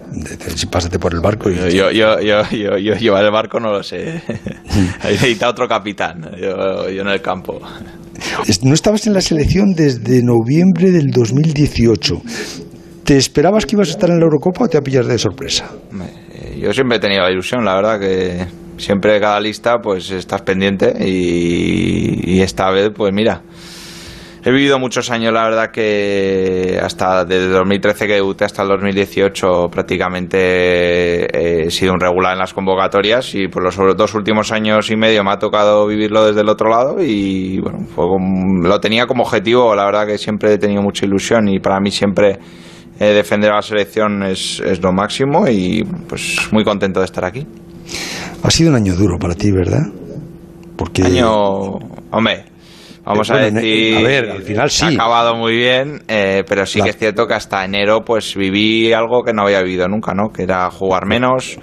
pásate 0.72 1.00
por 1.00 1.14
el 1.14 1.22
barco. 1.22 1.50
Y... 1.50 1.56
Yo, 1.56 1.92
yo, 1.92 2.20
yo, 2.20 2.42
yo, 2.52 2.78
yo 2.78 2.96
llevar 2.96 3.26
el 3.26 3.32
barco 3.32 3.60
no 3.60 3.72
lo 3.72 3.84
sé. 3.84 4.22
Necesita 5.04 5.50
otro 5.50 5.68
capitán, 5.68 6.32
yo, 6.38 6.90
yo 6.90 7.02
en 7.02 7.08
el 7.08 7.22
campo. 7.22 7.60
No 8.64 8.74
estabas 8.74 9.06
en 9.08 9.14
la 9.14 9.22
selección 9.22 9.74
desde 9.74 10.22
noviembre 10.24 10.92
del 10.92 11.12
2018. 11.12 12.22
¿Te 13.04 13.18
esperabas 13.18 13.66
que 13.66 13.76
ibas 13.76 13.90
a 13.90 13.92
estar 13.92 14.10
en 14.10 14.20
la 14.20 14.26
Eurocopa 14.26 14.66
o 14.66 14.68
te 14.68 14.82
pillas 14.82 15.06
de 15.06 15.18
sorpresa? 15.18 15.70
Yo 16.58 16.74
siempre 16.74 16.98
he 16.98 17.00
tenido 17.00 17.24
la 17.24 17.32
ilusión, 17.32 17.64
la 17.64 17.76
verdad 17.76 18.00
que 18.00 18.48
siempre 18.78 19.20
cada 19.20 19.40
lista 19.40 19.78
pues 19.82 20.10
estás 20.12 20.42
pendiente 20.42 20.94
y, 21.00 22.36
y 22.36 22.42
esta 22.42 22.72
vez 22.72 22.90
pues 22.96 23.14
mira, 23.14 23.42
He 24.48 24.52
vivido 24.52 24.78
muchos 24.78 25.10
años, 25.10 25.34
la 25.34 25.44
verdad 25.46 25.72
que 25.72 26.80
hasta 26.80 27.26
desde 27.26 27.48
2013 27.48 28.06
que 28.06 28.14
debuté 28.14 28.46
hasta 28.46 28.62
el 28.62 28.68
2018 28.68 29.70
prácticamente 29.72 31.66
he 31.66 31.72
sido 31.72 31.94
un 31.94 32.00
regular 32.00 32.34
en 32.34 32.38
las 32.38 32.54
convocatorias 32.54 33.34
y 33.34 33.48
por 33.48 33.64
los 33.64 33.76
dos 33.98 34.14
últimos 34.14 34.52
años 34.52 34.92
y 34.92 34.96
medio 34.96 35.24
me 35.24 35.32
ha 35.32 35.40
tocado 35.40 35.88
vivirlo 35.88 36.28
desde 36.28 36.42
el 36.42 36.50
otro 36.50 36.70
lado 36.70 36.98
y 37.02 37.60
bueno, 37.60 37.88
lo 38.62 38.80
tenía 38.80 39.08
como 39.08 39.24
objetivo, 39.24 39.74
la 39.74 39.84
verdad 39.86 40.06
que 40.06 40.20
siempre 40.20 40.54
he 40.54 40.58
tenido 40.60 40.84
mucha 40.84 41.08
ilusión 41.08 41.48
y 41.48 41.58
para 41.58 41.80
mí 41.80 41.90
siempre 41.90 42.38
eh, 43.00 43.14
defender 43.14 43.52
a 43.52 43.56
la 43.56 43.62
selección 43.64 44.22
es, 44.22 44.62
es 44.64 44.80
lo 44.80 44.94
máximo 44.94 45.48
y 45.48 45.84
pues 46.08 46.38
muy 46.52 46.64
contento 46.64 47.00
de 47.00 47.06
estar 47.06 47.26
aquí. 47.26 47.48
Ha 48.44 48.52
sido 48.52 48.70
un 48.70 48.76
año 48.76 48.94
duro 48.94 49.18
para 49.18 49.34
ti, 49.34 49.52
¿verdad? 49.52 49.88
Porque... 50.78 51.02
Año, 51.02 51.80
hombre, 52.12 52.46
Vamos 53.06 53.30
a 53.30 53.38
decir, 53.38 53.98
a 53.98 54.02
ver, 54.02 54.30
al 54.32 54.42
final 54.42 54.70
sí. 54.70 54.86
Ha 54.86 54.90
acabado 54.90 55.36
muy 55.36 55.56
bien, 55.56 56.02
eh, 56.08 56.44
pero 56.48 56.66
sí 56.66 56.82
que 56.82 56.90
es 56.90 56.98
cierto 56.98 57.28
que 57.28 57.36
hasta 57.36 57.64
enero 57.64 58.04
pues 58.04 58.36
viví 58.36 58.92
algo 58.94 59.24
que 59.24 59.32
no 59.32 59.44
había 59.44 59.62
vivido 59.62 59.88
nunca, 59.88 60.14
¿no? 60.14 60.30
Que 60.30 60.44
era 60.44 60.70
jugar 60.72 61.06
menos 61.06 61.58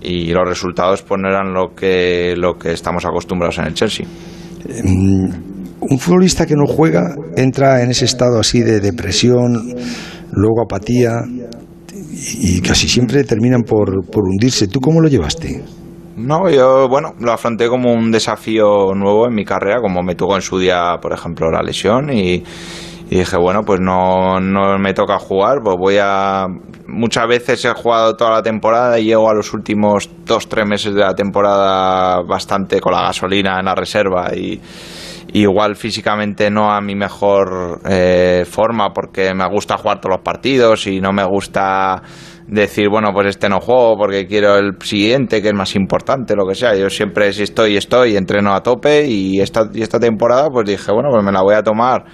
y 0.00 0.32
los 0.32 0.46
resultados 0.46 1.02
pues 1.02 1.20
no 1.22 1.28
eran 1.28 1.54
lo 1.54 1.74
que 1.76 2.34
lo 2.36 2.54
que 2.58 2.72
estamos 2.72 3.04
acostumbrados 3.04 3.58
en 3.58 3.66
el 3.66 3.74
Chelsea. 3.74 4.06
Mm, 4.84 5.52
un 5.80 5.98
futbolista 5.98 6.46
que 6.46 6.54
no 6.56 6.66
juega 6.66 7.14
entra 7.36 7.82
en 7.82 7.90
ese 7.90 8.04
estado 8.04 8.40
así 8.40 8.60
de 8.60 8.80
depresión, 8.80 9.76
luego 10.32 10.62
apatía 10.64 11.22
y 12.40 12.60
casi 12.60 12.88
siempre 12.88 13.22
terminan 13.24 13.62
por, 13.62 14.04
por 14.10 14.24
hundirse. 14.24 14.66
¿Tú 14.66 14.80
cómo 14.80 15.00
lo 15.00 15.08
llevaste? 15.08 15.62
No, 16.22 16.48
yo, 16.48 16.88
bueno, 16.88 17.14
lo 17.18 17.32
afronté 17.32 17.68
como 17.68 17.92
un 17.92 18.12
desafío 18.12 18.94
nuevo 18.94 19.26
en 19.26 19.34
mi 19.34 19.44
carrera, 19.44 19.80
como 19.80 20.04
me 20.04 20.14
tuvo 20.14 20.36
en 20.36 20.42
su 20.42 20.56
día, 20.56 20.98
por 21.02 21.12
ejemplo, 21.12 21.50
la 21.50 21.62
lesión 21.62 22.12
y, 22.12 22.44
dije, 23.10 23.36
bueno, 23.36 23.64
pues 23.64 23.80
no, 23.80 24.38
no 24.38 24.78
me 24.78 24.94
toca 24.94 25.18
jugar, 25.18 25.58
pues 25.64 25.76
voy 25.76 25.96
a... 26.00 26.46
Muchas 26.86 27.26
veces 27.26 27.64
he 27.64 27.72
jugado 27.72 28.14
toda 28.14 28.30
la 28.30 28.42
temporada 28.42 29.00
y 29.00 29.06
llego 29.06 29.28
a 29.28 29.34
los 29.34 29.52
últimos 29.52 30.08
dos, 30.24 30.48
tres 30.48 30.64
meses 30.64 30.94
de 30.94 31.00
la 31.00 31.14
temporada 31.14 32.22
bastante 32.22 32.80
con 32.80 32.92
la 32.92 33.02
gasolina 33.02 33.58
en 33.58 33.64
la 33.64 33.74
reserva 33.74 34.32
y 34.34 34.60
igual 35.32 35.74
físicamente 35.76 36.50
no 36.50 36.70
a 36.70 36.80
mi 36.80 36.94
mejor 36.94 37.80
eh, 37.88 38.44
forma 38.48 38.92
porque 38.92 39.32
me 39.34 39.48
gusta 39.48 39.78
jugar 39.78 40.00
todos 40.00 40.16
los 40.16 40.22
partidos 40.22 40.86
y 40.86 41.00
no 41.00 41.12
me 41.12 41.24
gusta 41.24 42.02
decir, 42.52 42.88
bueno, 42.88 43.12
pues 43.12 43.28
este 43.28 43.48
no 43.48 43.60
juego 43.60 43.96
porque 43.96 44.26
quiero 44.26 44.56
el 44.56 44.76
siguiente, 44.82 45.40
que 45.40 45.48
es 45.48 45.54
más 45.54 45.74
importante, 45.74 46.36
lo 46.36 46.46
que 46.46 46.54
sea. 46.54 46.74
Yo 46.74 46.90
siempre, 46.90 47.32
si 47.32 47.44
estoy, 47.44 47.76
estoy, 47.76 48.16
entreno 48.16 48.54
a 48.54 48.62
tope 48.62 49.06
y 49.06 49.40
esta, 49.40 49.68
y 49.72 49.82
esta 49.82 49.98
temporada, 49.98 50.48
pues 50.50 50.68
dije, 50.68 50.92
bueno, 50.92 51.08
pues 51.10 51.24
me 51.24 51.32
la 51.32 51.42
voy 51.42 51.54
a 51.54 51.62
tomar 51.62 52.04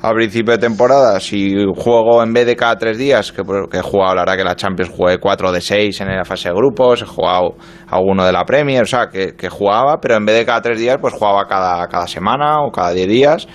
a 0.00 0.12
principio 0.12 0.52
de 0.52 0.58
temporada. 0.58 1.20
Si 1.20 1.54
juego 1.76 2.22
en 2.22 2.32
vez 2.32 2.46
de 2.46 2.56
cada 2.56 2.76
tres 2.76 2.98
días, 2.98 3.30
que, 3.30 3.42
que 3.70 3.78
he 3.78 3.82
jugado, 3.82 4.16
la 4.16 4.22
verdad 4.22 4.36
que 4.36 4.44
la 4.44 4.56
Champions 4.56 4.92
jugué 4.94 5.18
cuatro 5.18 5.52
de 5.52 5.60
seis 5.60 6.00
en 6.00 6.08
la 6.08 6.24
fase 6.24 6.48
de 6.48 6.54
grupos, 6.56 7.02
he 7.02 7.06
jugado 7.06 7.54
alguno 7.88 8.26
de 8.26 8.32
la 8.32 8.44
Premier, 8.44 8.82
o 8.82 8.86
sea, 8.86 9.06
que, 9.06 9.34
que 9.36 9.48
jugaba, 9.48 9.98
pero 10.00 10.16
en 10.16 10.26
vez 10.26 10.36
de 10.36 10.44
cada 10.44 10.60
tres 10.60 10.78
días, 10.78 10.98
pues 11.00 11.14
jugaba 11.14 11.46
cada, 11.46 11.86
cada 11.86 12.08
semana 12.08 12.62
o 12.62 12.72
cada 12.72 12.90
diez 12.90 13.08
días 13.08 13.48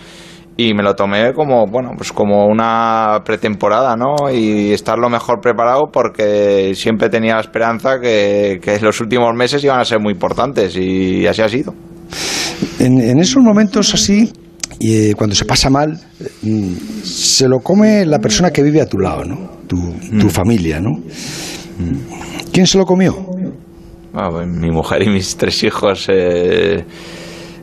y 0.59 0.73
me 0.73 0.83
lo 0.83 0.93
tomé 0.93 1.31
como 1.33 1.67
bueno 1.67 1.91
pues 1.95 2.11
como 2.11 2.45
una 2.47 3.21
pretemporada 3.23 3.95
no 3.95 4.29
y 4.29 4.73
estar 4.73 4.97
lo 4.99 5.09
mejor 5.09 5.39
preparado 5.39 5.85
porque 5.89 6.73
siempre 6.75 7.07
tenía 7.07 7.35
la 7.35 7.39
esperanza 7.39 7.97
que, 8.01 8.59
que 8.61 8.77
los 8.81 8.99
últimos 8.99 9.33
meses 9.33 9.63
iban 9.63 9.79
a 9.79 9.85
ser 9.85 10.01
muy 10.01 10.11
importantes 10.11 10.75
y 10.75 11.25
así 11.25 11.41
ha 11.41 11.47
sido. 11.47 11.73
En, 12.77 13.19
esos 13.19 13.41
momentos 13.41 13.93
así 13.93 14.33
y 14.79 15.11
eh, 15.11 15.15
cuando 15.15 15.33
se 15.33 15.45
pasa 15.45 15.69
mal 15.69 15.97
mm, 16.41 16.73
se 17.03 17.47
lo 17.47 17.59
come 17.59 18.05
la 18.05 18.19
persona 18.19 18.51
que 18.51 18.61
vive 18.61 18.81
a 18.81 18.85
tu 18.85 18.97
lado 18.97 19.23
no 19.23 19.51
tu, 19.65 19.77
tu 19.77 20.27
mm. 20.27 20.29
familia 20.29 20.81
no 20.81 20.91
mm. 20.91 22.51
quién 22.51 22.67
se 22.67 22.77
lo 22.77 22.85
comió 22.85 23.15
ah, 24.13 24.27
pues 24.29 24.45
mi 24.45 24.71
mujer 24.71 25.03
y 25.03 25.09
mis 25.09 25.37
tres 25.37 25.63
hijos 25.63 26.07
eh, 26.09 26.83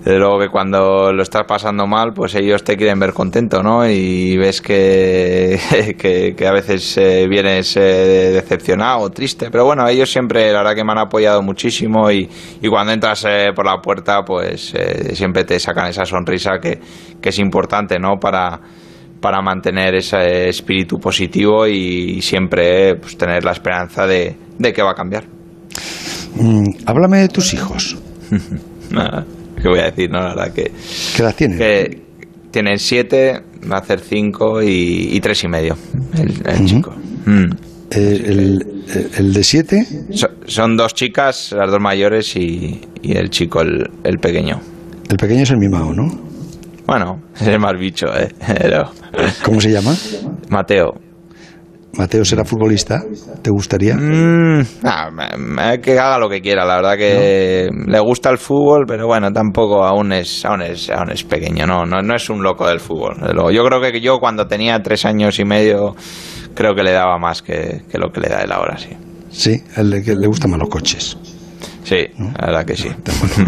desde 0.06 0.20
luego 0.20 0.38
que 0.38 0.48
cuando 0.50 1.12
lo 1.12 1.20
estás 1.20 1.42
pasando 1.48 1.84
mal, 1.88 2.12
pues 2.14 2.36
ellos 2.36 2.62
te 2.62 2.76
quieren 2.76 3.00
ver 3.00 3.12
contento, 3.12 3.60
¿no? 3.60 3.84
Y 3.90 4.36
ves 4.36 4.62
que, 4.62 5.58
que, 5.98 6.46
a 6.46 6.52
veces 6.52 6.96
eh, 6.96 7.26
vienes 7.28 7.76
eh, 7.76 8.30
decepcionado 8.32 9.00
o 9.00 9.10
triste, 9.10 9.50
pero 9.50 9.64
bueno, 9.64 9.88
ellos 9.88 10.08
siempre, 10.08 10.52
la 10.52 10.58
verdad 10.58 10.76
que 10.76 10.84
me 10.84 10.92
han 10.92 10.98
apoyado 10.98 11.42
muchísimo 11.42 12.08
y, 12.08 12.30
y 12.62 12.68
cuando 12.68 12.92
entras 12.92 13.24
eh, 13.28 13.48
por 13.52 13.66
la 13.66 13.78
puerta, 13.78 14.22
pues 14.22 14.72
siempre 15.12 15.42
te 15.42 15.58
sacan 15.58 15.88
esa 15.88 16.04
sonrisa 16.04 16.60
que, 16.62 16.78
que 17.20 17.30
es 17.30 17.38
importante, 17.40 17.98
¿no? 17.98 18.14
Para, 18.20 18.60
para 19.20 19.42
mantener 19.42 19.96
ese 19.96 20.48
espíritu 20.48 21.00
positivo 21.00 21.66
y, 21.66 22.22
siempre 22.22 22.94
pues, 22.94 23.18
tener 23.18 23.44
la 23.44 23.50
esperanza 23.50 24.06
de, 24.06 24.36
de 24.56 24.72
que 24.72 24.82
va 24.84 24.92
a 24.92 24.94
cambiar. 24.94 25.24
Mm, 26.36 26.86
háblame 26.86 27.22
de 27.22 27.28
tus 27.28 27.52
hijos. 27.54 27.96
¿Qué 29.66 29.70
voy 29.70 29.80
a 29.80 29.86
decir? 29.86 30.08
No, 30.08 30.20
la 30.20 30.28
verdad 30.28 30.52
que... 30.52 30.70
¿Qué 31.16 31.22
edad 31.22 31.34
tienen? 31.34 31.58
Que 31.58 32.02
tienen 32.52 32.78
siete, 32.78 33.42
va 33.68 33.78
a 33.78 33.80
hacer 33.80 33.98
cinco 33.98 34.62
y, 34.62 35.18
tres 35.20 35.42
y 35.42 35.48
medio, 35.48 35.76
el, 36.14 36.64
chico. 36.64 36.94
Mm. 37.24 37.50
El, 37.90 38.64
el, 39.18 39.32
de 39.32 39.42
siete? 39.42 39.84
son 40.46 40.76
dos 40.76 40.94
chicas, 40.94 41.50
las 41.50 41.68
dos 41.68 41.80
mayores 41.80 42.36
y, 42.36 42.80
y 43.02 43.16
el 43.16 43.28
chico, 43.30 43.60
el, 43.60 43.90
el, 44.04 44.18
pequeño. 44.18 44.60
El 45.10 45.16
pequeño 45.16 45.42
es 45.42 45.50
el 45.50 45.58
mimado, 45.58 45.92
¿no? 45.92 46.16
Bueno, 46.86 47.20
es 47.34 47.48
el 47.48 47.58
más 47.58 47.76
bicho, 47.76 48.06
¿eh? 48.16 48.28
Pero... 48.46 48.92
¿Cómo 49.42 49.60
se 49.60 49.72
llama? 49.72 49.96
Mateo. 50.48 50.94
Mateo 51.98 52.24
será 52.24 52.44
futbolista, 52.44 53.02
¿te 53.42 53.50
gustaría? 53.50 53.96
Mm, 53.96 54.62
que 55.82 55.98
haga 55.98 56.18
lo 56.18 56.28
que 56.28 56.40
quiera, 56.40 56.64
la 56.64 56.76
verdad 56.76 56.96
que 56.96 57.68
le 57.86 58.00
gusta 58.00 58.30
el 58.30 58.38
fútbol, 58.38 58.84
pero 58.86 59.06
bueno, 59.06 59.32
tampoco 59.32 59.84
aún 59.84 60.12
es, 60.12 60.44
aún 60.44 60.62
es, 60.62 60.90
aún 60.90 61.10
es 61.10 61.24
pequeño, 61.24 61.66
no, 61.66 61.84
no, 61.84 62.14
es 62.14 62.28
un 62.28 62.42
loco 62.42 62.66
del 62.66 62.80
fútbol. 62.80 63.16
Yo 63.52 63.64
creo 63.64 63.80
que 63.80 64.00
yo 64.00 64.18
cuando 64.18 64.46
tenía 64.46 64.82
tres 64.82 65.04
años 65.06 65.38
y 65.38 65.44
medio, 65.44 65.96
creo 66.54 66.74
que 66.74 66.82
le 66.82 66.92
daba 66.92 67.18
más 67.18 67.42
que, 67.42 67.82
lo 67.94 68.10
que 68.10 68.20
le 68.20 68.28
da 68.28 68.42
él 68.42 68.52
ahora, 68.52 68.76
sí. 68.76 68.90
Sí, 69.30 69.62
le, 69.82 70.02
le 70.02 70.26
gustan 70.26 70.50
más 70.50 70.60
los 70.60 70.68
coches. 70.68 71.16
Sí, 71.82 72.06
la 72.18 72.46
verdad 72.46 72.64
que 72.64 72.76
sí. 72.76 72.88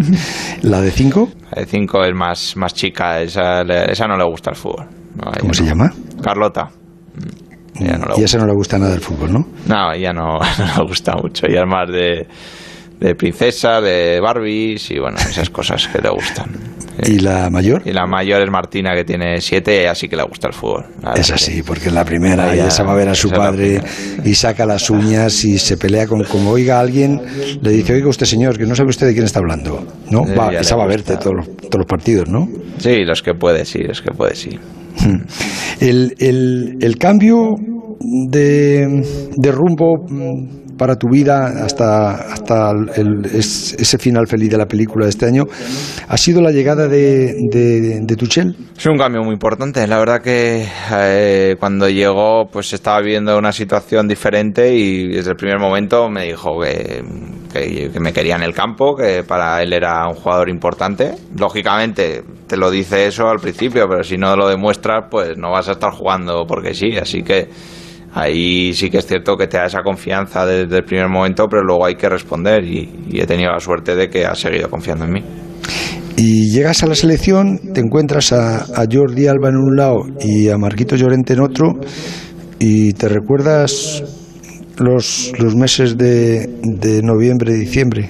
¿La 0.62 0.80
de 0.80 0.90
cinco? 0.90 1.28
La 1.50 1.62
de 1.62 1.66
cinco 1.66 2.04
es 2.04 2.14
más, 2.14 2.56
más 2.56 2.72
chica, 2.72 3.20
esa, 3.20 3.62
esa 3.62 4.06
no 4.06 4.16
le 4.16 4.24
gusta 4.24 4.50
el 4.50 4.56
fútbol. 4.56 4.86
¿Cómo 5.40 5.52
se 5.52 5.64
llama? 5.64 5.92
Carlota 6.22 6.70
y 7.80 8.22
a 8.22 8.24
esa 8.24 8.38
no 8.38 8.46
le 8.46 8.54
gusta 8.54 8.78
nada 8.78 8.94
el 8.94 9.00
fútbol, 9.00 9.32
¿no? 9.32 9.46
No, 9.66 9.92
ella 9.92 10.12
no, 10.12 10.38
no 10.58 10.82
le 10.82 10.88
gusta 10.88 11.14
mucho. 11.14 11.46
Ella 11.46 11.62
es 11.62 11.68
más 11.68 11.88
de, 11.88 12.26
de 13.00 13.14
princesa, 13.14 13.80
de 13.80 14.20
Barbies 14.20 14.90
y 14.90 14.98
bueno, 14.98 15.18
esas 15.18 15.50
cosas 15.50 15.86
que 15.88 16.00
le 16.00 16.10
gustan. 16.10 16.78
¿Y 17.06 17.20
la 17.20 17.48
mayor? 17.48 17.82
Y 17.84 17.92
la 17.92 18.06
mayor 18.06 18.42
es 18.42 18.50
Martina, 18.50 18.94
que 18.94 19.04
tiene 19.04 19.40
siete, 19.40 19.82
y 19.84 19.86
así 19.86 20.08
que 20.08 20.16
le 20.16 20.24
gusta 20.24 20.48
el 20.48 20.54
fútbol. 20.54 20.86
Es 21.14 21.30
así, 21.30 21.62
porque 21.62 21.90
en 21.90 21.94
la 21.94 22.04
primera 22.04 22.52
ella, 22.52 22.70
se 22.70 22.82
va 22.82 22.92
a 22.92 22.96
ver 22.96 23.08
a 23.08 23.14
su 23.14 23.30
padre 23.30 23.80
y 24.24 24.34
saca 24.34 24.66
las 24.66 24.90
uñas 24.90 25.44
y 25.44 25.58
se 25.58 25.76
pelea 25.76 26.06
con 26.06 26.24
como 26.24 26.50
oiga 26.50 26.78
a 26.78 26.80
alguien, 26.80 27.20
le 27.60 27.70
dice, 27.70 27.94
oiga 27.94 28.08
usted 28.08 28.26
señor, 28.26 28.58
que 28.58 28.66
no 28.66 28.74
sabe 28.74 28.90
usted 28.90 29.06
de 29.06 29.12
quién 29.12 29.24
está 29.24 29.38
hablando. 29.38 29.86
¿No? 30.10 30.24
va, 30.34 30.52
esa 30.52 30.74
va 30.74 30.84
a 30.84 30.88
verte 30.88 31.16
todos 31.16 31.36
los, 31.36 31.56
todos 31.56 31.78
los 31.78 31.86
partidos, 31.86 32.28
¿no? 32.28 32.48
Sí, 32.78 33.04
los 33.04 33.22
que 33.22 33.34
puede, 33.34 33.64
sí, 33.64 33.78
los 33.78 34.02
que 34.02 34.10
puede, 34.10 34.34
sí. 34.34 34.58
El, 35.80 36.14
el, 36.18 36.76
el 36.80 36.98
cambio 36.98 37.54
de, 38.00 39.02
de 39.36 39.52
rumbo 39.52 40.04
mm, 40.08 40.76
para 40.78 40.96
tu 40.96 41.08
vida 41.10 41.64
hasta, 41.64 42.32
hasta 42.32 42.72
ese 43.34 43.98
final 43.98 44.26
feliz 44.26 44.50
de 44.50 44.56
la 44.56 44.66
película 44.66 45.04
de 45.04 45.10
este 45.10 45.26
año 45.26 45.44
ha 46.06 46.16
sido 46.16 46.40
la 46.40 46.50
llegada 46.50 46.88
de, 46.88 47.34
de, 47.50 48.16
Tuchel? 48.16 48.56
Es 48.76 48.86
un 48.86 48.96
cambio 48.96 49.22
muy 49.22 49.34
importante. 49.34 49.86
La 49.86 49.98
verdad 49.98 50.22
que 50.22 50.66
eh, 50.92 51.56
cuando 51.58 51.88
llegó 51.88 52.48
pues 52.50 52.72
estaba 52.72 53.00
viviendo 53.00 53.36
una 53.36 53.52
situación 53.52 54.08
diferente 54.08 54.74
y 54.74 55.08
desde 55.08 55.32
el 55.32 55.36
primer 55.36 55.58
momento 55.58 56.08
me 56.08 56.24
dijo 56.24 56.60
que, 56.60 57.02
que, 57.52 57.90
me 58.00 58.12
quería 58.12 58.36
en 58.36 58.42
el 58.42 58.54
campo, 58.54 58.94
que 58.94 59.24
para 59.24 59.62
él 59.62 59.72
era 59.72 60.06
un 60.08 60.14
jugador 60.14 60.48
importante. 60.48 61.14
Lógicamente 61.36 62.22
te 62.46 62.56
lo 62.56 62.70
dice 62.70 63.06
eso 63.06 63.28
al 63.28 63.38
principio, 63.38 63.86
pero 63.88 64.02
si 64.02 64.16
no 64.16 64.36
lo 64.36 64.48
demuestras 64.48 65.06
pues 65.10 65.36
no 65.36 65.50
vas 65.50 65.68
a 65.68 65.72
estar 65.72 65.92
jugando 65.92 66.44
porque 66.46 66.74
sí. 66.74 66.96
Así 66.96 67.22
que 67.22 67.48
ahí 68.12 68.72
sí 68.72 68.90
que 68.90 68.98
es 68.98 69.06
cierto 69.06 69.36
que 69.36 69.46
te 69.46 69.56
da 69.56 69.66
esa 69.66 69.82
confianza 69.82 70.46
desde 70.46 70.78
el 70.78 70.84
primer 70.84 71.08
momento, 71.08 71.46
pero 71.48 71.62
luego 71.62 71.86
hay 71.86 71.94
que 71.94 72.08
responder 72.08 72.64
y, 72.64 72.88
he 73.12 73.26
tenido 73.26 73.52
la 73.52 73.60
suerte 73.60 73.94
de 73.94 74.08
que 74.08 74.24
ha 74.24 74.34
seguido 74.34 74.68
confiando 74.68 75.04
en 75.04 75.12
mí. 75.12 75.20
Y 76.16 76.50
llegas 76.50 76.82
a 76.82 76.86
la 76.86 76.96
selección, 76.96 77.72
te 77.72 77.80
encuentras 77.80 78.32
a, 78.32 78.64
Jordi 78.90 79.28
Alba 79.28 79.50
en 79.50 79.56
un 79.56 79.76
lado 79.76 80.00
y 80.20 80.48
a 80.48 80.58
Marquito 80.58 80.96
Llorente 80.96 81.34
en 81.34 81.40
otro, 81.40 81.74
y 82.58 82.92
te 82.94 83.08
recuerdas 83.08 84.02
los, 84.78 85.32
los 85.38 85.54
meses 85.54 85.96
de, 85.96 87.00
noviembre 87.02 87.52
y 87.52 87.60
diciembre. 87.60 88.08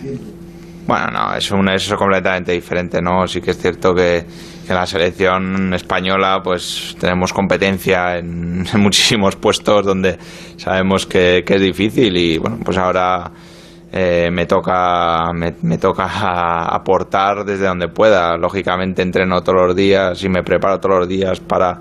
Bueno, 0.86 1.10
no, 1.10 1.34
es 1.34 1.50
un 1.50 1.68
es 1.68 1.92
completamente 1.94 2.52
diferente, 2.52 3.02
¿no? 3.02 3.26
Sí 3.26 3.40
que 3.40 3.50
es 3.50 3.58
cierto 3.58 3.94
que 3.94 4.24
en 4.68 4.74
la 4.74 4.86
selección 4.86 5.72
española 5.74 6.40
pues 6.42 6.96
tenemos 7.00 7.32
competencia 7.32 8.18
en, 8.18 8.64
muchísimos 8.76 9.36
puestos 9.36 9.84
donde 9.84 10.18
sabemos 10.56 11.06
que, 11.06 11.44
es 11.46 11.60
difícil 11.60 12.16
y 12.16 12.38
bueno 12.38 12.58
pues 12.64 12.76
ahora 12.76 13.30
eh, 13.92 14.28
me 14.30 14.46
toca 14.46 15.32
me, 15.32 15.78
toca 15.78 16.74
aportar 16.74 17.44
desde 17.44 17.66
donde 17.66 17.88
pueda 17.88 18.36
lógicamente 18.36 19.02
entreno 19.02 19.42
todos 19.42 19.68
los 19.68 19.76
días 19.76 20.22
y 20.22 20.28
me 20.28 20.42
preparo 20.42 20.78
todos 20.78 21.00
los 21.00 21.08
días 21.08 21.40
para 21.40 21.80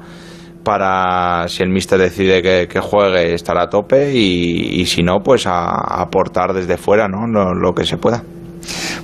para 0.68 1.48
si 1.48 1.64
el 1.64 1.70
míster 1.70 1.98
decide 1.98 2.42
que, 2.42 2.80
juegue 2.82 3.34
estar 3.34 3.58
a 3.58 3.70
tope 3.70 4.14
y, 4.14 4.86
si 4.86 5.02
no 5.02 5.20
pues 5.24 5.48
a, 5.48 6.02
aportar 6.02 6.54
desde 6.54 6.76
fuera 6.76 7.08
no 7.08 7.54
lo 7.54 7.74
que 7.74 7.86
se 7.86 7.96
pueda 7.96 8.22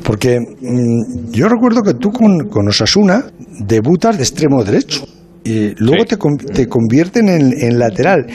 porque 0.03 0.39
mm, 0.39 1.31
yo 1.31 1.47
recuerdo 1.47 1.81
que 1.81 1.93
tú 1.93 2.11
con, 2.11 2.49
con, 2.49 2.67
Osasuna 2.67 3.23
debutas 3.59 4.17
de 4.17 4.23
extremo 4.23 4.61
derecho. 4.63 5.05
Y 5.45 5.73
luego 5.75 6.05
te, 6.05 6.17
te, 6.53 6.67
convierten 6.67 7.27
en, 7.27 7.77
lateral. 7.77 8.25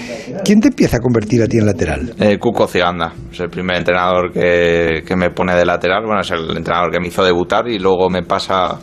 ¿Quién 0.45 0.61
te 0.61 0.69
empieza 0.69 0.99
a 0.99 1.01
convertir 1.01 1.43
a 1.43 1.47
ti 1.47 1.57
en 1.57 1.65
lateral? 1.65 2.15
Eh, 2.19 2.39
Cuco 2.39 2.67
Ciganda. 2.67 3.15
Es 3.33 3.41
el 3.41 3.49
primer 3.49 3.79
entrenador 3.79 4.31
que, 4.31 5.03
que, 5.07 5.17
me 5.17 5.31
pone 5.31 5.55
de 5.55 5.65
lateral. 5.65 6.05
Bueno, 6.05 6.21
es 6.21 6.31
el 6.31 6.55
entrenador 6.55 6.91
que 6.91 7.01
me 7.01 7.09
hizo 7.09 7.25
debutar 7.25 7.67
y 7.67 7.79
luego 7.79 8.11
me 8.11 8.25
pasa, 8.25 8.79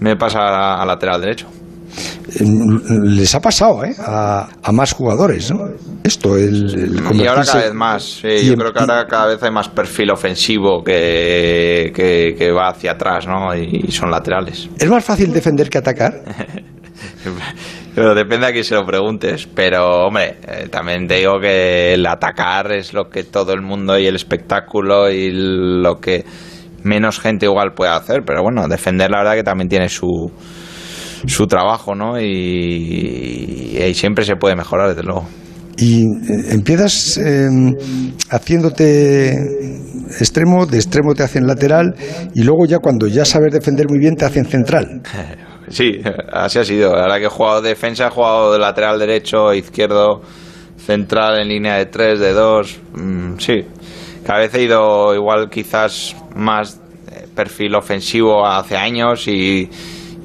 me 0.00 0.14
pasa 0.16 0.74
a 0.74 0.84
lateral 0.84 1.22
derecho. 1.22 1.48
Les 3.04 3.34
ha 3.34 3.40
pasado 3.40 3.84
¿eh? 3.84 3.94
a, 3.98 4.48
más 4.72 4.92
jugadores, 4.92 5.50
¿no? 5.50 5.68
Esto, 6.02 6.36
el, 6.36 7.00
Y 7.12 7.26
ahora 7.26 7.44
cada 7.44 7.64
vez 7.64 7.74
más, 7.74 8.22
yo 8.22 8.54
creo 8.54 8.72
que 8.72 8.80
ahora 8.80 9.06
cada 9.06 9.26
vez 9.26 9.42
hay 9.42 9.50
más 9.50 9.68
perfil 9.68 10.10
ofensivo 10.10 10.82
que, 10.82 11.92
que, 11.94 12.50
va 12.52 12.68
hacia 12.68 12.92
atrás, 12.92 13.26
¿no? 13.26 13.54
Y 13.54 13.90
son 13.90 14.10
laterales. 14.10 14.68
¿Es 14.78 14.88
más 14.88 15.04
fácil 15.04 15.32
defender 15.32 15.68
que 15.68 15.78
atacar? 15.78 16.12
Pero 17.94 18.14
depende 18.14 18.46
a 18.46 18.52
quién 18.52 18.64
se 18.64 18.74
lo 18.74 18.84
preguntes. 18.84 19.46
Pero, 19.54 20.06
hombre, 20.06 20.38
eh, 20.48 20.68
también 20.70 21.06
te 21.06 21.18
digo 21.18 21.38
que 21.40 21.94
el 21.94 22.06
atacar 22.06 22.72
es 22.72 22.92
lo 22.92 23.08
que 23.08 23.22
todo 23.24 23.52
el 23.52 23.62
mundo 23.62 23.98
y 23.98 24.06
el 24.06 24.16
espectáculo 24.16 25.10
y 25.10 25.30
lo 25.32 26.00
que 26.00 26.24
menos 26.82 27.20
gente 27.20 27.46
igual 27.46 27.72
puede 27.74 27.92
hacer. 27.92 28.22
Pero 28.26 28.42
bueno, 28.42 28.66
defender 28.66 29.10
la 29.10 29.18
verdad 29.18 29.34
que 29.34 29.44
también 29.44 29.68
tiene 29.68 29.88
su, 29.88 30.32
su 31.26 31.46
trabajo, 31.46 31.94
¿no? 31.94 32.20
Y, 32.20 33.78
y, 33.78 33.94
siempre 33.94 34.24
se 34.24 34.36
puede 34.36 34.56
mejorar, 34.56 34.88
desde 34.88 35.02
luego. 35.02 35.26
Y 35.76 36.02
eh, 36.02 36.52
empiezas 36.52 37.16
em, 37.16 37.74
haciéndote 38.30 39.32
extremo, 40.20 40.66
de 40.66 40.76
extremo 40.76 41.14
te 41.14 41.22
hacen 41.22 41.46
lateral 41.46 41.94
y 42.34 42.42
luego 42.42 42.66
ya 42.66 42.78
cuando 42.78 43.08
ya 43.08 43.24
sabes 43.24 43.52
defender 43.52 43.86
muy 43.88 43.98
bien 43.98 44.14
te 44.16 44.24
hacen 44.24 44.44
central. 44.46 45.02
Sí, 45.68 45.98
así 46.30 46.58
ha 46.58 46.64
sido. 46.64 46.94
Ahora 46.94 47.18
que 47.18 47.24
he 47.24 47.28
jugado 47.28 47.62
defensa, 47.62 48.08
he 48.08 48.10
jugado 48.10 48.52
de 48.52 48.58
lateral 48.58 48.98
derecho, 48.98 49.54
izquierdo, 49.54 50.20
central 50.76 51.40
en 51.40 51.48
línea 51.48 51.76
de 51.76 51.86
3, 51.86 52.20
de 52.20 52.32
2. 52.34 52.80
Mm, 52.92 53.38
sí, 53.38 53.62
cada 54.26 54.40
vez 54.40 54.54
he 54.54 54.62
ido 54.62 55.14
igual 55.14 55.48
quizás 55.50 56.14
más 56.36 56.80
eh, 57.10 57.26
perfil 57.34 57.74
ofensivo 57.76 58.46
hace 58.46 58.76
años 58.76 59.26
y, 59.26 59.70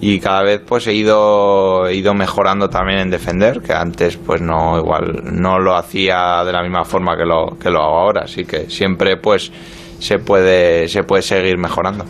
y 0.02 0.20
cada 0.20 0.44
vez 0.44 0.62
pues 0.66 0.88
he 0.88 0.94
ido, 0.94 1.88
he 1.88 1.96
ido 1.96 2.14
mejorando 2.14 2.70
también 2.70 3.00
en 3.00 3.10
defender, 3.10 3.62
que 3.62 3.74
antes 3.74 4.18
pues 4.18 4.42
no 4.42 4.80
igual 4.80 5.24
no 5.24 5.60
lo 5.60 5.76
hacía 5.76 6.44
de 6.46 6.54
la 6.54 6.62
misma 6.62 6.86
forma 6.86 7.18
que 7.18 7.26
lo, 7.26 7.58
que 7.58 7.70
lo 7.70 7.82
hago 7.82 8.00
ahora. 8.00 8.22
Así 8.24 8.46
que 8.46 8.70
siempre 8.70 9.18
pues 9.18 9.52
se 10.00 10.20
puede, 10.20 10.88
se 10.88 11.04
puede 11.04 11.22
seguir 11.22 11.58
mejorando. 11.58 12.06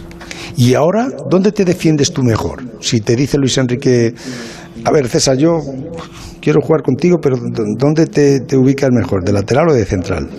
Y 0.56 0.76
ahora, 0.76 1.08
¿dónde 1.30 1.52
te 1.52 1.66
defiendes 1.66 2.14
tú 2.14 2.22
mejor? 2.22 2.62
Si 2.80 3.02
te 3.02 3.16
dice 3.16 3.38
Luis 3.38 3.58
Enrique, 3.58 4.14
a 4.86 4.92
ver, 4.92 5.08
César, 5.08 5.38
yo 5.38 5.60
quiero 6.42 6.62
jugar 6.62 6.84
contigo, 6.84 7.18
pero 7.22 7.38
¿dónde 7.78 8.06
te, 8.06 8.42
te 8.42 8.56
ubicas 8.56 8.90
mejor? 8.92 9.24
¿De 9.24 9.32
lateral 9.32 9.70
o 9.70 9.74
de 9.74 9.86
central? 9.86 10.30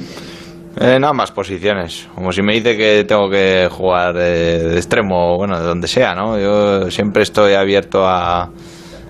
En 0.80 1.04
ambas 1.04 1.30
posiciones. 1.30 2.08
Como 2.14 2.32
si 2.32 2.40
me 2.40 2.54
dice 2.54 2.74
que 2.74 3.04
tengo 3.04 3.28
que 3.28 3.68
jugar 3.70 4.14
de 4.14 4.76
extremo, 4.76 5.36
bueno, 5.36 5.60
de 5.60 5.66
donde 5.66 5.86
sea, 5.86 6.14
¿no? 6.14 6.38
Yo 6.38 6.90
siempre 6.90 7.22
estoy 7.22 7.52
abierto 7.52 8.06
a, 8.06 8.48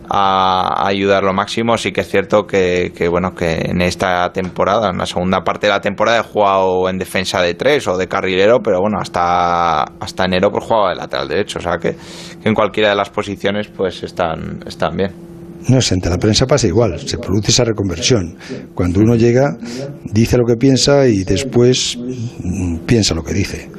ayudar 0.09 1.23
lo 1.23 1.33
máximo. 1.33 1.79
Sí 1.79 1.93
que 1.93 2.01
es 2.01 2.09
cierto 2.09 2.45
que, 2.45 2.93
bueno, 3.09 3.37
que 3.37 3.71
en 3.71 3.83
esta 3.83 4.33
temporada, 4.33 4.91
en 4.91 4.99
la 4.99 5.07
segunda 5.07 5.45
parte 5.45 5.69
de 5.69 5.73
la 5.73 5.81
temporada, 5.81 6.19
he 6.19 6.23
jugado 6.25 6.89
en 6.89 6.99
defensa 6.99 7.41
de 7.41 7.55
tres 7.55 7.87
o 7.87 7.97
de 7.97 8.09
carrilero, 8.09 8.59
pero 8.61 8.81
bueno, 8.81 8.99
hasta, 9.01 9.83
hasta 9.83 10.25
enero 10.25 10.51
pues 10.51 10.65
jugaba 10.65 10.91
de 10.91 10.97
lateral 10.97 11.29
derecho. 11.29 11.61
O 11.61 11.63
sea 11.63 11.79
que, 11.79 11.95
en 12.43 12.53
cualquiera 12.53 12.89
de 12.89 12.97
las 12.97 13.11
posiciones 13.11 13.69
pues 13.69 14.03
están, 14.03 14.65
están 14.67 14.97
bien. 14.97 15.30
No 15.69 15.81
sé, 15.81 15.95
ante 15.95 16.09
la 16.09 16.19
prensa 16.19 16.47
pasa 16.47 16.67
igual, 16.67 16.99
se 17.01 17.19
produce 17.19 17.51
esa 17.51 17.65
reconversión. 17.65 18.37
Cuando 18.75 19.01
uno 19.01 19.15
llega, 19.15 19.57
dice 20.05 20.37
lo 20.37 20.45
que 20.45 20.57
piensa 20.57 21.07
y 21.07 21.25
después 21.25 21.99
mm, 22.43 22.79
piensa 22.87 23.15
lo 23.15 23.23
que 23.23 23.35
dice 23.35 23.71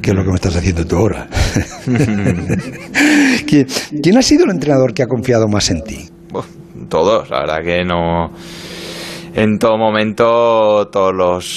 que 0.00 0.10
es 0.10 0.16
lo 0.16 0.22
que 0.22 0.28
me 0.28 0.34
estás 0.34 0.54
haciendo 0.54 0.84
tú 0.84 0.96
ahora. 0.96 1.26
¿Quién 3.46 4.18
ha 4.18 4.22
sido 4.22 4.44
el 4.44 4.50
entrenador 4.50 4.92
que 4.92 5.02
ha 5.02 5.06
confiado 5.06 5.48
más 5.48 5.70
en 5.70 5.82
ti? 5.82 6.10
todos, 6.88 7.30
la 7.30 7.40
verdad 7.40 7.62
que 7.64 7.84
no 7.84 8.30
en 9.36 9.58
todo 9.58 9.76
momento 9.76 10.88
todos 10.92 11.12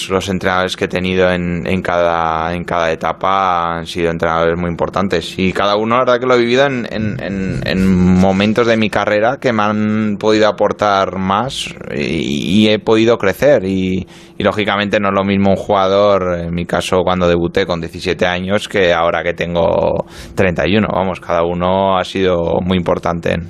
los, 0.10 0.30
entrenadores 0.30 0.76
que 0.76 0.86
he 0.86 0.88
tenido 0.88 1.30
en, 1.30 1.68
en, 1.68 1.84
cada, 1.84 2.56
en 2.56 2.64
cada 2.64 2.92
etapa 2.92 3.78
han 3.78 3.86
sido 3.86 4.10
entrenadores 4.10 4.58
muy 4.58 4.72
importantes. 4.72 5.38
Y 5.38 5.54
cada 5.54 5.76
uno 5.76 5.94
la 5.96 6.02
verdad 6.02 6.20
que 6.20 6.26
lo 6.26 6.34
he 6.34 6.40
vivido 6.40 6.66
en, 6.66 6.88
en, 6.90 8.18
momentos 8.20 8.66
de 8.66 8.78
mi 8.78 8.90
carrera 8.90 9.38
que 9.40 9.54
me 9.54 9.62
han 9.62 10.18
podido 10.18 10.48
aportar 10.48 11.20
más 11.20 11.76
y, 11.96 12.68
he 12.68 12.80
podido 12.80 13.20
crecer. 13.20 13.64
Y, 13.64 14.08
y, 14.40 14.44
lógicamente 14.44 15.00
no 15.00 15.10
es 15.10 15.14
lo 15.14 15.24
mismo 15.24 15.52
un 15.52 15.58
jugador, 15.58 16.40
en 16.40 16.56
mi 16.56 16.66
caso 16.66 17.02
cuando 17.04 17.28
debuté 17.28 17.68
con 17.68 17.80
17 17.80 18.26
años 18.26 18.68
que 18.68 18.92
ahora 18.92 19.22
que 19.22 19.34
tengo 19.34 20.08
31, 20.34 20.88
vamos, 20.92 21.20
cada 21.20 21.44
uno 21.44 22.00
ha 22.00 22.04
sido 22.04 22.60
muy 22.60 22.78
importante 22.78 23.34
en, 23.34 23.50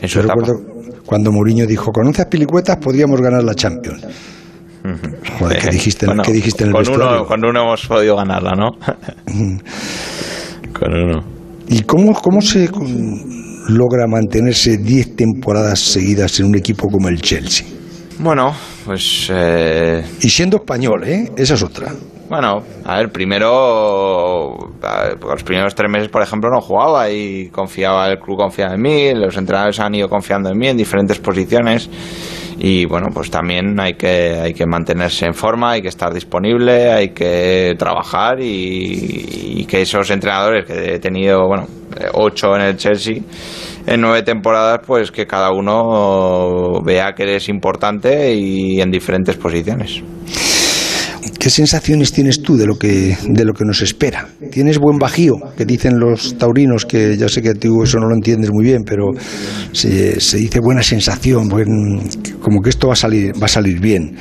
en 0.00 0.08
su 0.08 0.20
etapa 0.20 0.44
cuando 1.08 1.32
Mourinho 1.32 1.66
dijo, 1.66 1.90
con 1.90 2.06
11 2.06 2.26
pilicuetas 2.26 2.76
podríamos 2.76 3.18
ganar 3.22 3.42
la 3.42 3.54
Champions. 3.54 4.04
Joder, 5.38 5.58
¿qué 5.58 5.70
dijiste, 5.70 6.06
¿qué 6.22 6.32
dijiste 6.32 6.64
en 6.64 6.68
el 6.68 6.74
con 6.74 6.86
Uno, 6.86 7.24
con 7.24 7.42
uno 7.42 7.62
hemos 7.62 7.86
podido 7.86 8.14
ganarla, 8.16 8.52
¿no? 8.54 8.72
con 10.78 10.94
uno. 10.94 11.24
¿Y 11.66 11.80
cómo, 11.84 12.12
cómo 12.12 12.42
se 12.42 12.68
logra 13.68 14.06
mantenerse 14.06 14.76
10 14.76 15.16
temporadas 15.16 15.78
seguidas 15.80 16.40
en 16.40 16.46
un 16.46 16.56
equipo 16.56 16.88
como 16.88 17.08
el 17.08 17.22
Chelsea? 17.22 17.66
Bueno, 18.18 18.52
pues... 18.84 19.30
Eh... 19.32 20.04
Y 20.20 20.28
siendo 20.28 20.58
español, 20.58 21.04
¿eh? 21.04 21.32
Esa 21.38 21.54
es 21.54 21.62
otra. 21.62 21.90
Bueno, 22.28 22.62
a 22.84 22.98
ver, 22.98 23.10
primero, 23.10 24.54
los 25.22 25.42
primeros 25.44 25.74
tres 25.74 25.90
meses, 25.90 26.08
por 26.08 26.20
ejemplo, 26.20 26.50
no 26.50 26.60
jugaba 26.60 27.10
y 27.10 27.48
confiaba, 27.48 28.06
el 28.08 28.18
club 28.18 28.36
confiaba 28.36 28.74
en 28.74 28.82
mí, 28.82 29.14
los 29.14 29.34
entrenadores 29.38 29.80
han 29.80 29.94
ido 29.94 30.10
confiando 30.10 30.50
en 30.50 30.58
mí 30.58 30.68
en 30.68 30.76
diferentes 30.76 31.18
posiciones 31.18 31.88
y 32.58 32.84
bueno, 32.84 33.06
pues 33.14 33.30
también 33.30 33.80
hay 33.80 33.94
que, 33.94 34.38
hay 34.42 34.52
que 34.52 34.66
mantenerse 34.66 35.24
en 35.24 35.32
forma, 35.32 35.70
hay 35.72 35.80
que 35.80 35.88
estar 35.88 36.12
disponible, 36.12 36.90
hay 36.92 37.10
que 37.10 37.74
trabajar 37.78 38.40
y, 38.40 39.60
y 39.60 39.64
que 39.64 39.80
esos 39.80 40.10
entrenadores 40.10 40.66
que 40.66 40.96
he 40.96 40.98
tenido, 40.98 41.46
bueno, 41.46 41.66
ocho 42.12 42.54
en 42.56 42.60
el 42.62 42.76
Chelsea, 42.76 43.20
en 43.86 44.00
nueve 44.02 44.22
temporadas, 44.22 44.80
pues 44.86 45.10
que 45.10 45.26
cada 45.26 45.50
uno 45.50 46.82
vea 46.84 47.14
que 47.14 47.22
eres 47.22 47.48
importante 47.48 48.34
y 48.34 48.82
en 48.82 48.90
diferentes 48.90 49.34
posiciones. 49.36 50.02
¿Qué 51.48 51.52
sensaciones 51.52 52.12
tienes 52.12 52.42
tú 52.42 52.58
de 52.58 52.66
lo 52.66 52.78
que 52.78 53.16
de 53.26 53.44
lo 53.46 53.54
que 53.54 53.64
nos 53.64 53.80
espera? 53.80 54.28
¿Tienes 54.52 54.78
buen 54.78 54.98
bajío? 54.98 55.36
Que 55.56 55.64
dicen 55.64 55.98
los 55.98 56.36
taurinos, 56.36 56.84
que 56.84 57.16
ya 57.16 57.26
sé 57.26 57.40
que 57.40 57.54
tú 57.54 57.84
eso 57.84 57.98
no 57.98 58.06
lo 58.06 58.14
entiendes 58.14 58.50
muy 58.52 58.66
bien, 58.66 58.82
pero 58.84 59.12
se, 59.72 60.20
se 60.20 60.36
dice 60.36 60.60
buena 60.60 60.82
sensación, 60.82 61.48
como 62.42 62.60
que 62.60 62.68
esto 62.68 62.88
va 62.88 62.92
a 62.92 62.96
salir, 62.96 63.32
va 63.42 63.46
a 63.46 63.48
salir 63.48 63.80
bien. 63.80 64.14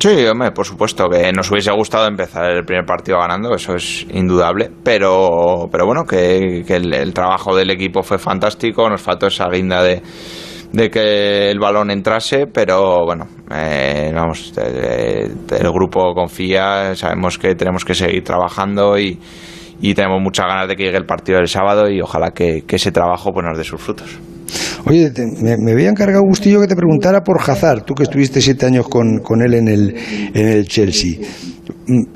Sí, 0.00 0.26
hombre, 0.26 0.50
por 0.50 0.66
supuesto 0.66 1.08
que 1.08 1.32
nos 1.32 1.50
hubiese 1.52 1.70
gustado 1.70 2.08
empezar 2.08 2.50
el 2.50 2.64
primer 2.64 2.84
partido 2.84 3.18
ganando, 3.20 3.54
eso 3.54 3.76
es 3.76 4.04
indudable, 4.12 4.70
pero, 4.82 5.68
pero 5.70 5.86
bueno, 5.86 6.04
que, 6.04 6.64
el, 6.66 7.14
trabajo 7.14 7.54
del 7.54 7.70
equipo 7.70 8.02
fue 8.02 8.18
fantástico, 8.18 8.90
nos 8.90 9.00
faltó 9.00 9.28
esa 9.28 9.48
guinda 9.48 9.82
de, 9.82 10.02
de 10.74 10.90
que 10.90 11.50
el 11.50 11.60
balón 11.60 11.90
entrase, 11.92 12.46
pero 12.52 13.04
bueno, 13.04 13.28
eh, 13.54 14.10
vamos, 14.12 14.52
el 14.56 15.70
grupo 15.70 16.12
confía, 16.14 16.96
sabemos 16.96 17.38
que 17.38 17.54
tenemos 17.54 17.84
que 17.84 17.94
seguir 17.94 18.24
trabajando 18.24 18.98
y, 18.98 19.18
tenemos 19.94 20.20
muchas 20.20 20.46
ganas 20.46 20.66
de 20.66 20.76
que 20.76 20.84
llegue 20.84 20.96
el 20.96 21.04
partido 21.04 21.38
del 21.38 21.46
sábado 21.46 21.90
y 21.90 22.00
ojalá 22.00 22.30
que, 22.30 22.64
ese 22.66 22.90
trabajo 22.90 23.32
pues, 23.32 23.46
nos 23.46 23.56
dé 23.56 23.62
sus 23.62 23.80
frutos. 23.80 24.18
Oye, 24.86 25.12
me, 25.42 25.56
me, 25.58 25.72
había 25.72 25.90
encargado 25.90 26.22
Gustillo 26.22 26.60
que 26.60 26.66
te 26.66 26.74
preguntara 26.74 27.22
por 27.22 27.40
Hazard, 27.40 27.84
tú 27.84 27.94
que 27.94 28.02
estuviste 28.02 28.40
siete 28.40 28.66
años 28.66 28.88
con, 28.88 29.18
con 29.18 29.42
él 29.42 29.54
en 29.54 29.68
el, 29.68 29.94
en 30.34 30.48
el 30.48 30.66
Chelsea. 30.66 31.20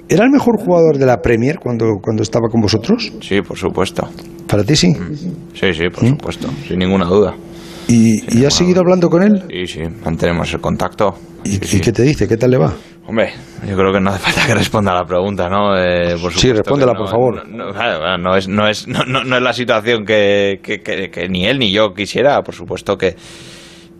¿Era 0.08 0.24
el 0.24 0.30
mejor 0.30 0.58
jugador 0.58 0.98
de 0.98 1.06
la 1.06 1.18
Premier 1.18 1.58
cuando, 1.58 1.98
cuando 2.02 2.22
estaba 2.22 2.48
con 2.48 2.60
vosotros? 2.60 3.12
Sí, 3.20 3.40
por 3.42 3.56
supuesto. 3.56 4.08
¿Para 4.48 4.64
ti 4.64 4.74
sí? 4.74 4.92
Sí, 5.54 5.72
sí, 5.72 5.88
por 5.94 6.08
supuesto, 6.08 6.48
sin 6.66 6.78
ninguna 6.78 7.04
duda. 7.04 7.34
¿Y, 7.88 8.44
has 8.44 8.54
seguido 8.54 8.80
hablando 8.80 9.08
con 9.08 9.22
él? 9.22 9.42
Sí, 9.50 9.66
sí, 9.66 9.80
mantenemos 10.04 10.52
el 10.52 10.60
contacto. 10.60 11.14
¿Y, 11.44 11.58
qué 11.58 11.92
te 11.92 12.02
dice? 12.02 12.28
¿Qué 12.28 12.36
tal 12.36 12.50
le 12.50 12.58
va? 12.58 12.74
Hombre, 13.06 13.32
yo 13.66 13.74
creo 13.74 13.90
que 13.90 14.00
no 14.00 14.10
hace 14.10 14.18
falta 14.30 14.46
que 14.46 14.54
responda 14.54 14.92
a 14.92 14.96
la 14.96 15.04
pregunta, 15.04 15.48
¿no? 15.48 15.74
Eh, 15.74 16.16
sí, 16.36 16.52
respóndela, 16.52 16.92
por 16.92 17.08
favor. 17.08 17.48
No, 17.48 18.36
es, 18.36 18.46
no, 18.48 18.68
es, 18.68 18.86
no, 18.86 19.36
es 19.36 19.42
la 19.42 19.52
situación 19.54 20.04
que, 20.04 20.60
que, 20.62 21.28
ni 21.30 21.46
él 21.46 21.58
ni 21.58 21.72
yo 21.72 21.94
quisiera. 21.94 22.42
Por 22.42 22.54
supuesto 22.54 22.98
que, 22.98 23.16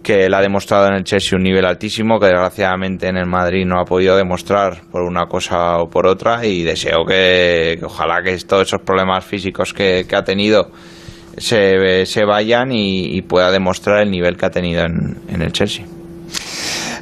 que 0.03 0.27
él 0.27 0.35
ha 0.35 0.41
demostrado 0.41 0.89
en 0.89 0.95
el 0.95 1.05
Chelsea 1.05 1.37
un 1.37 1.43
nivel 1.43 1.65
altísimo 1.65 2.19
que 2.19 2.27
desgraciadamente 2.27 3.09
en 3.09 3.17
el 3.17 3.27
Madrid 3.27 3.65
no 3.67 3.81
ha 3.81 3.85
podido 3.85 4.17
demostrar 4.17 4.83
por 4.91 5.03
una 5.03 5.27
cosa 5.27 5.79
o 5.79 5.89
por 5.89 6.07
otra 6.07 6.45
y 6.45 6.63
deseo 6.63 7.05
que, 7.07 7.79
ojalá 7.83 8.23
que 8.23 8.37
todos 8.39 8.69
esos 8.69 8.83
problemas 8.83 9.25
físicos 9.25 9.73
que, 9.73 10.07
ha 10.11 10.25
tenido 10.25 10.71
se, 11.39 12.07
se 12.07 12.25
vayan 12.25 12.71
y, 12.73 13.23
pueda 13.23 13.51
demostrar 13.51 14.03
el 14.03 14.11
nivel 14.11 14.37
que 14.37 14.47
ha 14.47 14.51
tenido 14.51 14.85
en, 14.85 15.43
el 15.43 15.53
Chelsea. 15.53 15.85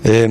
Eh, 0.04 0.26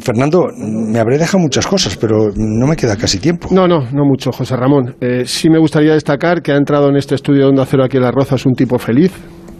Fernando, 0.00 0.46
me 0.56 0.98
habré 0.98 1.18
dejado 1.18 1.38
muchas 1.38 1.66
cosas, 1.66 1.96
pero 1.96 2.28
no 2.36 2.66
me 2.66 2.76
queda 2.76 2.96
casi 2.96 3.18
tiempo. 3.18 3.48
No, 3.50 3.66
no, 3.66 3.90
no 3.92 4.04
mucho, 4.04 4.30
José 4.30 4.56
Ramón. 4.56 4.94
Eh, 5.00 5.24
sí 5.24 5.50
me 5.50 5.58
gustaría 5.58 5.94
destacar 5.94 6.42
que 6.42 6.52
ha 6.52 6.56
entrado 6.56 6.88
en 6.88 6.96
este 6.96 7.14
estudio 7.14 7.42
de 7.42 7.48
Onda 7.48 7.66
Cero 7.66 7.84
aquí 7.84 7.96
en 7.96 8.04
Las 8.04 8.14
Rozas 8.14 8.46
un 8.46 8.54
tipo 8.54 8.78
feliz, 8.78 9.12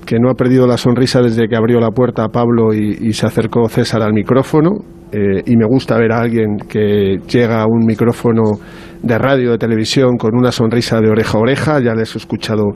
que 0.05 0.19
no 0.19 0.31
ha 0.31 0.35
perdido 0.35 0.67
la 0.67 0.77
sonrisa 0.77 1.21
desde 1.21 1.49
que 1.49 1.57
abrió 1.57 1.81
la 1.81 1.91
puerta 1.91 2.25
a 2.25 2.29
Pablo 2.29 2.73
y, 2.73 3.13
se 3.13 3.27
acercó 3.27 3.69
César 3.69 4.03
al 4.03 4.13
micrófono. 4.13 4.71
Eh, 5.13 5.43
y 5.47 5.57
me 5.57 5.67
gusta 5.67 5.97
ver 5.97 6.13
a 6.13 6.21
alguien 6.21 6.57
que 6.69 7.19
llega 7.29 7.63
a 7.63 7.67
un 7.67 7.87
micrófono 7.87 8.59
de 9.03 9.19
radio, 9.19 9.53
de 9.53 9.59
televisión, 9.59 10.17
con 10.17 10.35
una 10.35 10.53
sonrisa 10.53 11.01
de 11.01 11.11
oreja 11.11 11.39
a 11.39 11.41
oreja. 11.41 11.81
Ya 11.81 11.95
les 11.95 12.15
he 12.15 12.19
escuchado 12.19 12.73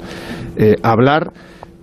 eh, 0.57 0.77
hablar. 0.83 1.33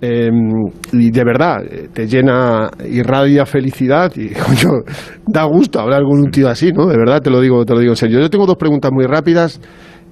Em, 0.00 0.52
y 0.92 1.10
de 1.10 1.24
verdad, 1.24 1.58
te 1.92 2.06
llena, 2.06 2.70
irradia 2.88 3.44
felicidad 3.46 4.12
y 4.14 4.30
da 5.26 5.42
gusto 5.44 5.80
hablar 5.80 6.02
con 6.04 6.20
un 6.20 6.30
tío 6.30 6.48
así, 6.48 6.70
¿no? 6.70 6.86
De 6.86 6.96
verdad 6.96 7.20
te 7.20 7.30
lo 7.30 7.40
digo, 7.40 7.64
te 7.64 7.74
lo 7.74 7.80
digo 7.80 7.92
en 7.92 7.96
serio. 7.96 8.20
Yo 8.20 8.30
tengo 8.30 8.46
dos 8.46 8.56
preguntas 8.56 8.92
muy 8.92 9.06
rápidas. 9.06 9.60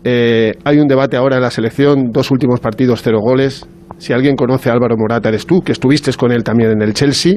Eh, 0.09 0.53
hay 0.65 0.79
un 0.79 0.87
debate 0.87 1.17
ahora 1.17 1.37
en 1.37 1.43
la 1.43 1.51
selección, 1.51 2.11
dos 2.13 2.31
últimos 2.31 2.61
partidos, 2.61 3.01
cero 3.03 3.19
goles. 3.21 3.67
Si 3.99 4.13
alguien 4.13 4.37
conoce 4.37 4.71
a 4.71 4.73
Álvaro 4.73 4.97
Morata, 4.97 5.29
eres 5.29 5.47
tú, 5.47 5.61
que 5.63 5.73
estuviste 5.73 6.13
con 6.15 6.33
él 6.33 6.45
también 6.45 6.71
en 6.71 6.83
el 6.83 6.93
Chelsea. 6.93 7.35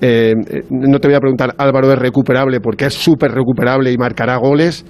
Eh, 0.00 0.34
no 0.70 0.98
te 0.98 1.06
voy 1.06 1.14
a 1.14 1.20
preguntar, 1.20 1.54
Álvaro 1.58 1.92
es 1.92 1.98
recuperable 1.98 2.60
porque 2.60 2.86
es 2.86 2.94
súper 2.94 3.30
recuperable 3.30 3.92
y 3.92 3.96
marcará 3.96 4.36
goles. 4.36 4.84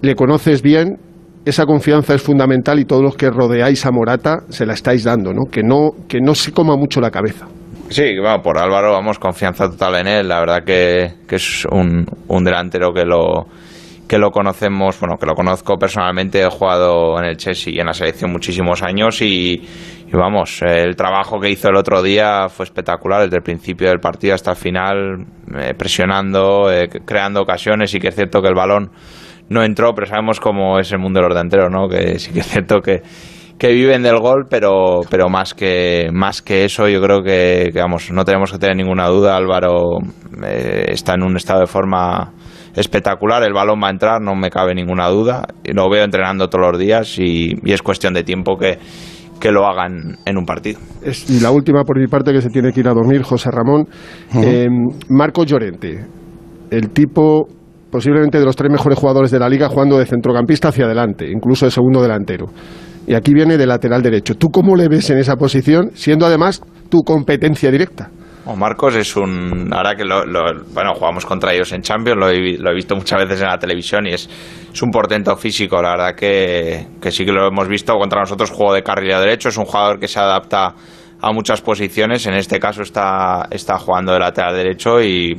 Le 0.00 0.14
conoces 0.14 0.62
bien, 0.62 0.96
esa 1.44 1.64
confianza 1.64 2.14
es 2.14 2.22
fundamental 2.22 2.78
y 2.78 2.84
todos 2.84 3.02
los 3.02 3.16
que 3.16 3.30
rodeáis 3.30 3.84
a 3.86 3.90
Morata 3.90 4.40
se 4.48 4.66
la 4.66 4.74
estáis 4.74 5.04
dando, 5.04 5.32
¿no? 5.32 5.44
Que 5.50 5.62
no, 5.62 5.90
que 6.08 6.20
no 6.20 6.34
se 6.34 6.52
coma 6.52 6.76
mucho 6.76 7.00
la 7.00 7.10
cabeza. 7.10 7.46
Sí, 7.88 8.18
bueno, 8.20 8.42
por 8.42 8.58
Álvaro 8.58 8.92
vamos, 8.92 9.18
confianza 9.18 9.68
total 9.70 9.96
en 9.96 10.06
él. 10.06 10.28
La 10.28 10.40
verdad 10.40 10.62
que, 10.64 11.14
que 11.26 11.36
es 11.36 11.64
un, 11.70 12.04
un 12.28 12.44
delantero 12.44 12.92
que 12.92 13.04
lo, 13.04 13.46
que 14.08 14.18
lo 14.18 14.30
conocemos, 14.30 14.98
bueno, 14.98 15.16
que 15.18 15.26
lo 15.26 15.34
conozco 15.34 15.76
personalmente, 15.76 16.40
he 16.42 16.50
jugado 16.50 17.18
en 17.18 17.26
el 17.26 17.36
Chelsea 17.36 17.74
y 17.74 17.78
en 17.78 17.86
la 17.86 17.92
selección 17.92 18.32
muchísimos 18.32 18.82
años 18.82 19.20
y, 19.20 19.62
vamos, 20.10 20.62
el 20.62 20.96
trabajo 20.96 21.38
que 21.38 21.50
hizo 21.50 21.68
el 21.68 21.76
otro 21.76 22.02
día 22.02 22.48
fue 22.48 22.64
espectacular, 22.64 23.22
desde 23.22 23.36
el 23.36 23.42
principio 23.42 23.88
del 23.88 24.00
partido 24.00 24.34
hasta 24.34 24.52
el 24.52 24.56
final, 24.56 25.26
eh, 25.58 25.74
presionando, 25.76 26.72
eh, 26.72 26.88
creando 26.88 27.42
ocasiones 27.42 27.94
y 27.94 28.00
que 28.00 28.08
es 28.08 28.14
cierto 28.14 28.40
que 28.40 28.48
el 28.48 28.54
balón 28.54 28.90
no 29.48 29.62
entró, 29.62 29.94
pero 29.94 30.06
sabemos 30.06 30.40
cómo 30.40 30.78
es 30.78 30.92
el 30.92 30.98
mundo 30.98 31.20
de 31.20 31.26
los 31.26 31.34
delanteros, 31.34 31.70
¿no? 31.70 31.88
Que 31.88 32.18
sí 32.18 32.32
que 32.32 32.40
es 32.40 32.46
cierto 32.46 32.80
que, 32.80 33.02
que 33.58 33.72
viven 33.72 34.02
del 34.02 34.18
gol, 34.18 34.46
pero, 34.48 35.00
pero 35.10 35.28
más, 35.28 35.54
que, 35.54 36.08
más 36.12 36.42
que 36.42 36.64
eso, 36.64 36.88
yo 36.88 37.00
creo 37.00 37.22
que, 37.22 37.70
vamos, 37.74 38.10
no 38.12 38.24
tenemos 38.24 38.52
que 38.52 38.58
tener 38.58 38.76
ninguna 38.76 39.08
duda. 39.08 39.36
Álvaro 39.36 39.98
eh, 40.44 40.86
está 40.88 41.14
en 41.14 41.24
un 41.24 41.36
estado 41.36 41.60
de 41.60 41.66
forma 41.66 42.32
espectacular, 42.76 43.42
el 43.42 43.52
balón 43.52 43.80
va 43.82 43.88
a 43.88 43.90
entrar, 43.90 44.20
no 44.20 44.36
me 44.36 44.50
cabe 44.50 44.74
ninguna 44.74 45.08
duda. 45.08 45.46
Lo 45.64 45.90
veo 45.90 46.04
entrenando 46.04 46.48
todos 46.48 46.72
los 46.72 46.78
días 46.78 47.18
y, 47.18 47.54
es 47.64 47.82
cuestión 47.82 48.14
de 48.14 48.22
tiempo 48.22 48.56
que, 48.56 48.78
que 49.40 49.50
lo 49.50 49.66
hagan 49.66 50.18
en 50.24 50.38
un 50.38 50.44
partido. 50.44 50.78
y 51.28 51.40
la 51.40 51.50
última 51.50 51.82
por 51.82 51.98
mi 51.98 52.06
parte 52.06 52.32
que 52.32 52.40
se 52.40 52.50
tiene 52.50 52.72
que 52.72 52.80
ir 52.80 52.88
a 52.88 52.92
dormir, 52.94 53.22
José 53.22 53.50
Ramón. 53.50 53.88
Eh, 54.36 54.68
Marco 55.08 55.44
Llorente, 55.44 56.06
el 56.70 56.90
tipo 56.90 57.48
posiblemente 57.90 58.38
de 58.38 58.44
los 58.44 58.56
tres 58.56 58.70
mejores 58.70 58.98
jugadores 58.98 59.30
de 59.30 59.38
la 59.38 59.48
liga 59.48 59.68
jugando 59.68 59.98
de 59.98 60.06
centrocampista 60.06 60.68
hacia 60.68 60.84
adelante, 60.84 61.26
incluso 61.30 61.64
de 61.64 61.70
segundo 61.70 62.02
delantero. 62.02 62.46
Y 63.06 63.14
aquí 63.14 63.32
viene 63.32 63.56
de 63.56 63.66
lateral 63.66 64.02
derecho. 64.02 64.34
¿Tú 64.34 64.48
cómo 64.50 64.76
le 64.76 64.88
ves 64.88 65.08
en 65.10 65.18
esa 65.18 65.36
posición, 65.36 65.90
siendo 65.94 66.26
además 66.26 66.62
tu 66.90 66.98
competencia 67.02 67.70
directa? 67.70 68.10
Marcos 68.56 68.96
es 68.96 69.14
un. 69.16 69.70
Ahora 69.72 69.94
que 69.94 70.04
lo, 70.04 70.22
bueno, 70.72 70.94
jugamos 70.94 71.26
contra 71.26 71.52
ellos 71.52 71.72
en 71.72 71.82
Champions, 71.82 72.18
lo 72.18 72.30
he, 72.30 72.74
visto 72.74 72.96
muchas 72.96 73.22
veces 73.22 73.42
en 73.42 73.48
la 73.48 73.58
televisión 73.58 74.06
y 74.06 74.14
es, 74.14 74.28
es 74.72 74.82
un 74.82 74.90
portento 74.90 75.36
físico. 75.36 75.82
La 75.82 75.90
verdad 75.90 76.14
que, 76.14 76.86
que, 77.00 77.10
sí 77.10 77.24
que 77.24 77.32
lo 77.32 77.46
hemos 77.46 77.68
visto 77.68 77.92
contra 77.94 78.20
nosotros, 78.20 78.50
juego 78.50 78.72
de 78.72 78.82
carril 78.82 79.10
derecho. 79.10 79.50
Es 79.50 79.56
un 79.58 79.66
jugador 79.66 79.98
que 79.98 80.08
se 80.08 80.18
adapta 80.18 80.74
a 81.20 81.32
muchas 81.32 81.60
posiciones. 81.60 82.26
En 82.26 82.34
este 82.34 82.58
caso 82.58 82.82
está, 82.82 83.48
está 83.50 83.78
jugando 83.78 84.12
de 84.12 84.20
lateral 84.20 84.54
derecho 84.54 85.02
y 85.02 85.36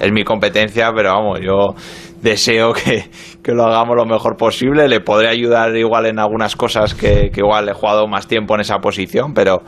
es 0.00 0.12
mi 0.12 0.24
competencia, 0.24 0.90
pero 0.94 1.10
vamos, 1.10 1.40
yo 1.40 1.74
deseo 2.20 2.72
que, 2.72 3.10
que, 3.42 3.52
lo 3.52 3.64
hagamos 3.64 3.96
lo 3.96 4.06
mejor 4.06 4.36
posible. 4.36 4.88
Le 4.88 5.00
podré 5.00 5.28
ayudar 5.28 5.76
igual 5.76 6.06
en 6.06 6.18
algunas 6.18 6.56
cosas 6.56 6.94
que, 6.94 7.30
que 7.30 7.40
igual 7.40 7.68
he 7.68 7.72
jugado 7.72 8.06
más 8.06 8.26
tiempo 8.26 8.54
en 8.54 8.62
esa 8.62 8.78
posición, 8.78 9.34
pero 9.34 9.62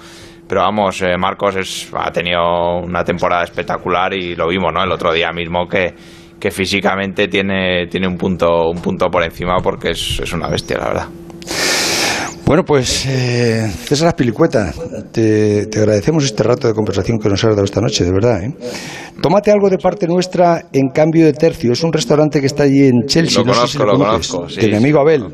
pero 0.48 0.60
vamos, 0.60 1.02
eh, 1.02 1.16
Marcos 1.18 1.56
es, 1.56 1.90
ha 1.92 2.10
tenido 2.12 2.78
una 2.78 3.02
temporada 3.02 3.42
espectacular 3.42 4.14
y 4.14 4.36
lo 4.36 4.46
vimos, 4.48 4.72
¿no? 4.72 4.82
El 4.82 4.92
otro 4.92 5.12
día 5.12 5.32
mismo 5.32 5.66
que, 5.66 5.92
que 6.38 6.50
físicamente 6.50 7.26
tiene, 7.26 7.88
tiene 7.88 8.06
un, 8.06 8.16
punto, 8.16 8.68
un 8.70 8.80
punto 8.80 9.08
por 9.08 9.24
encima 9.24 9.56
porque 9.62 9.90
es, 9.90 10.20
es 10.20 10.32
una 10.32 10.48
bestia, 10.48 10.78
la 10.78 10.86
verdad. 10.86 11.08
Bueno, 12.46 12.64
pues 12.64 13.04
eh, 13.06 13.68
César 13.86 14.14
Pilicueta, 14.14 14.72
te, 15.10 15.66
te, 15.66 15.78
agradecemos 15.80 16.22
este 16.22 16.44
rato 16.44 16.68
de 16.68 16.74
conversación 16.74 17.18
que 17.18 17.28
nos 17.28 17.42
has 17.42 17.50
dado 17.50 17.64
esta 17.64 17.80
noche, 17.80 18.04
de 18.04 18.12
verdad. 18.12 18.40
¿eh? 18.44 18.54
Tómate 19.20 19.50
algo 19.50 19.68
de 19.68 19.78
parte 19.78 20.06
nuestra 20.06 20.66
en 20.72 20.90
cambio 20.90 21.26
de 21.26 21.32
tercio. 21.32 21.72
Es 21.72 21.82
un 21.82 21.92
restaurante 21.92 22.38
que 22.38 22.46
está 22.46 22.62
allí 22.62 22.86
en 22.86 23.04
Chelsea. 23.08 23.42
Lo 23.42 23.52
conozco, 23.52 23.84
lo, 23.84 23.98
conozco. 23.98 24.46
de 24.46 24.68
mi 24.68 24.76
amigo 24.76 25.00
Abel, 25.00 25.24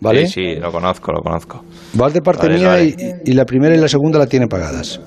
¿vale? 0.00 0.26
Sí, 0.26 0.32
sí, 0.32 0.54
lo 0.54 0.72
conozco, 0.72 1.12
lo 1.12 1.20
conozco. 1.20 1.62
Vas 1.92 2.14
de 2.14 2.22
parte 2.22 2.48
mía 2.48 2.82
Y, 2.82 2.96
y, 3.26 3.32
la 3.34 3.44
primera 3.44 3.74
y 3.74 3.78
la 3.78 3.88
segunda 3.88 4.18
la 4.18 4.26
tiene 4.26 4.46
pagadas. 4.46 4.98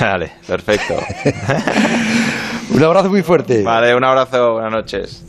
Vale, 0.00 0.32
perfecto. 0.46 0.94
un 2.74 2.82
abrazo 2.82 3.10
muy 3.10 3.22
fuerte. 3.22 3.62
Vale, 3.62 3.94
un 3.94 4.04
abrazo, 4.04 4.54
buenas 4.54 4.72
noches. 4.72 5.18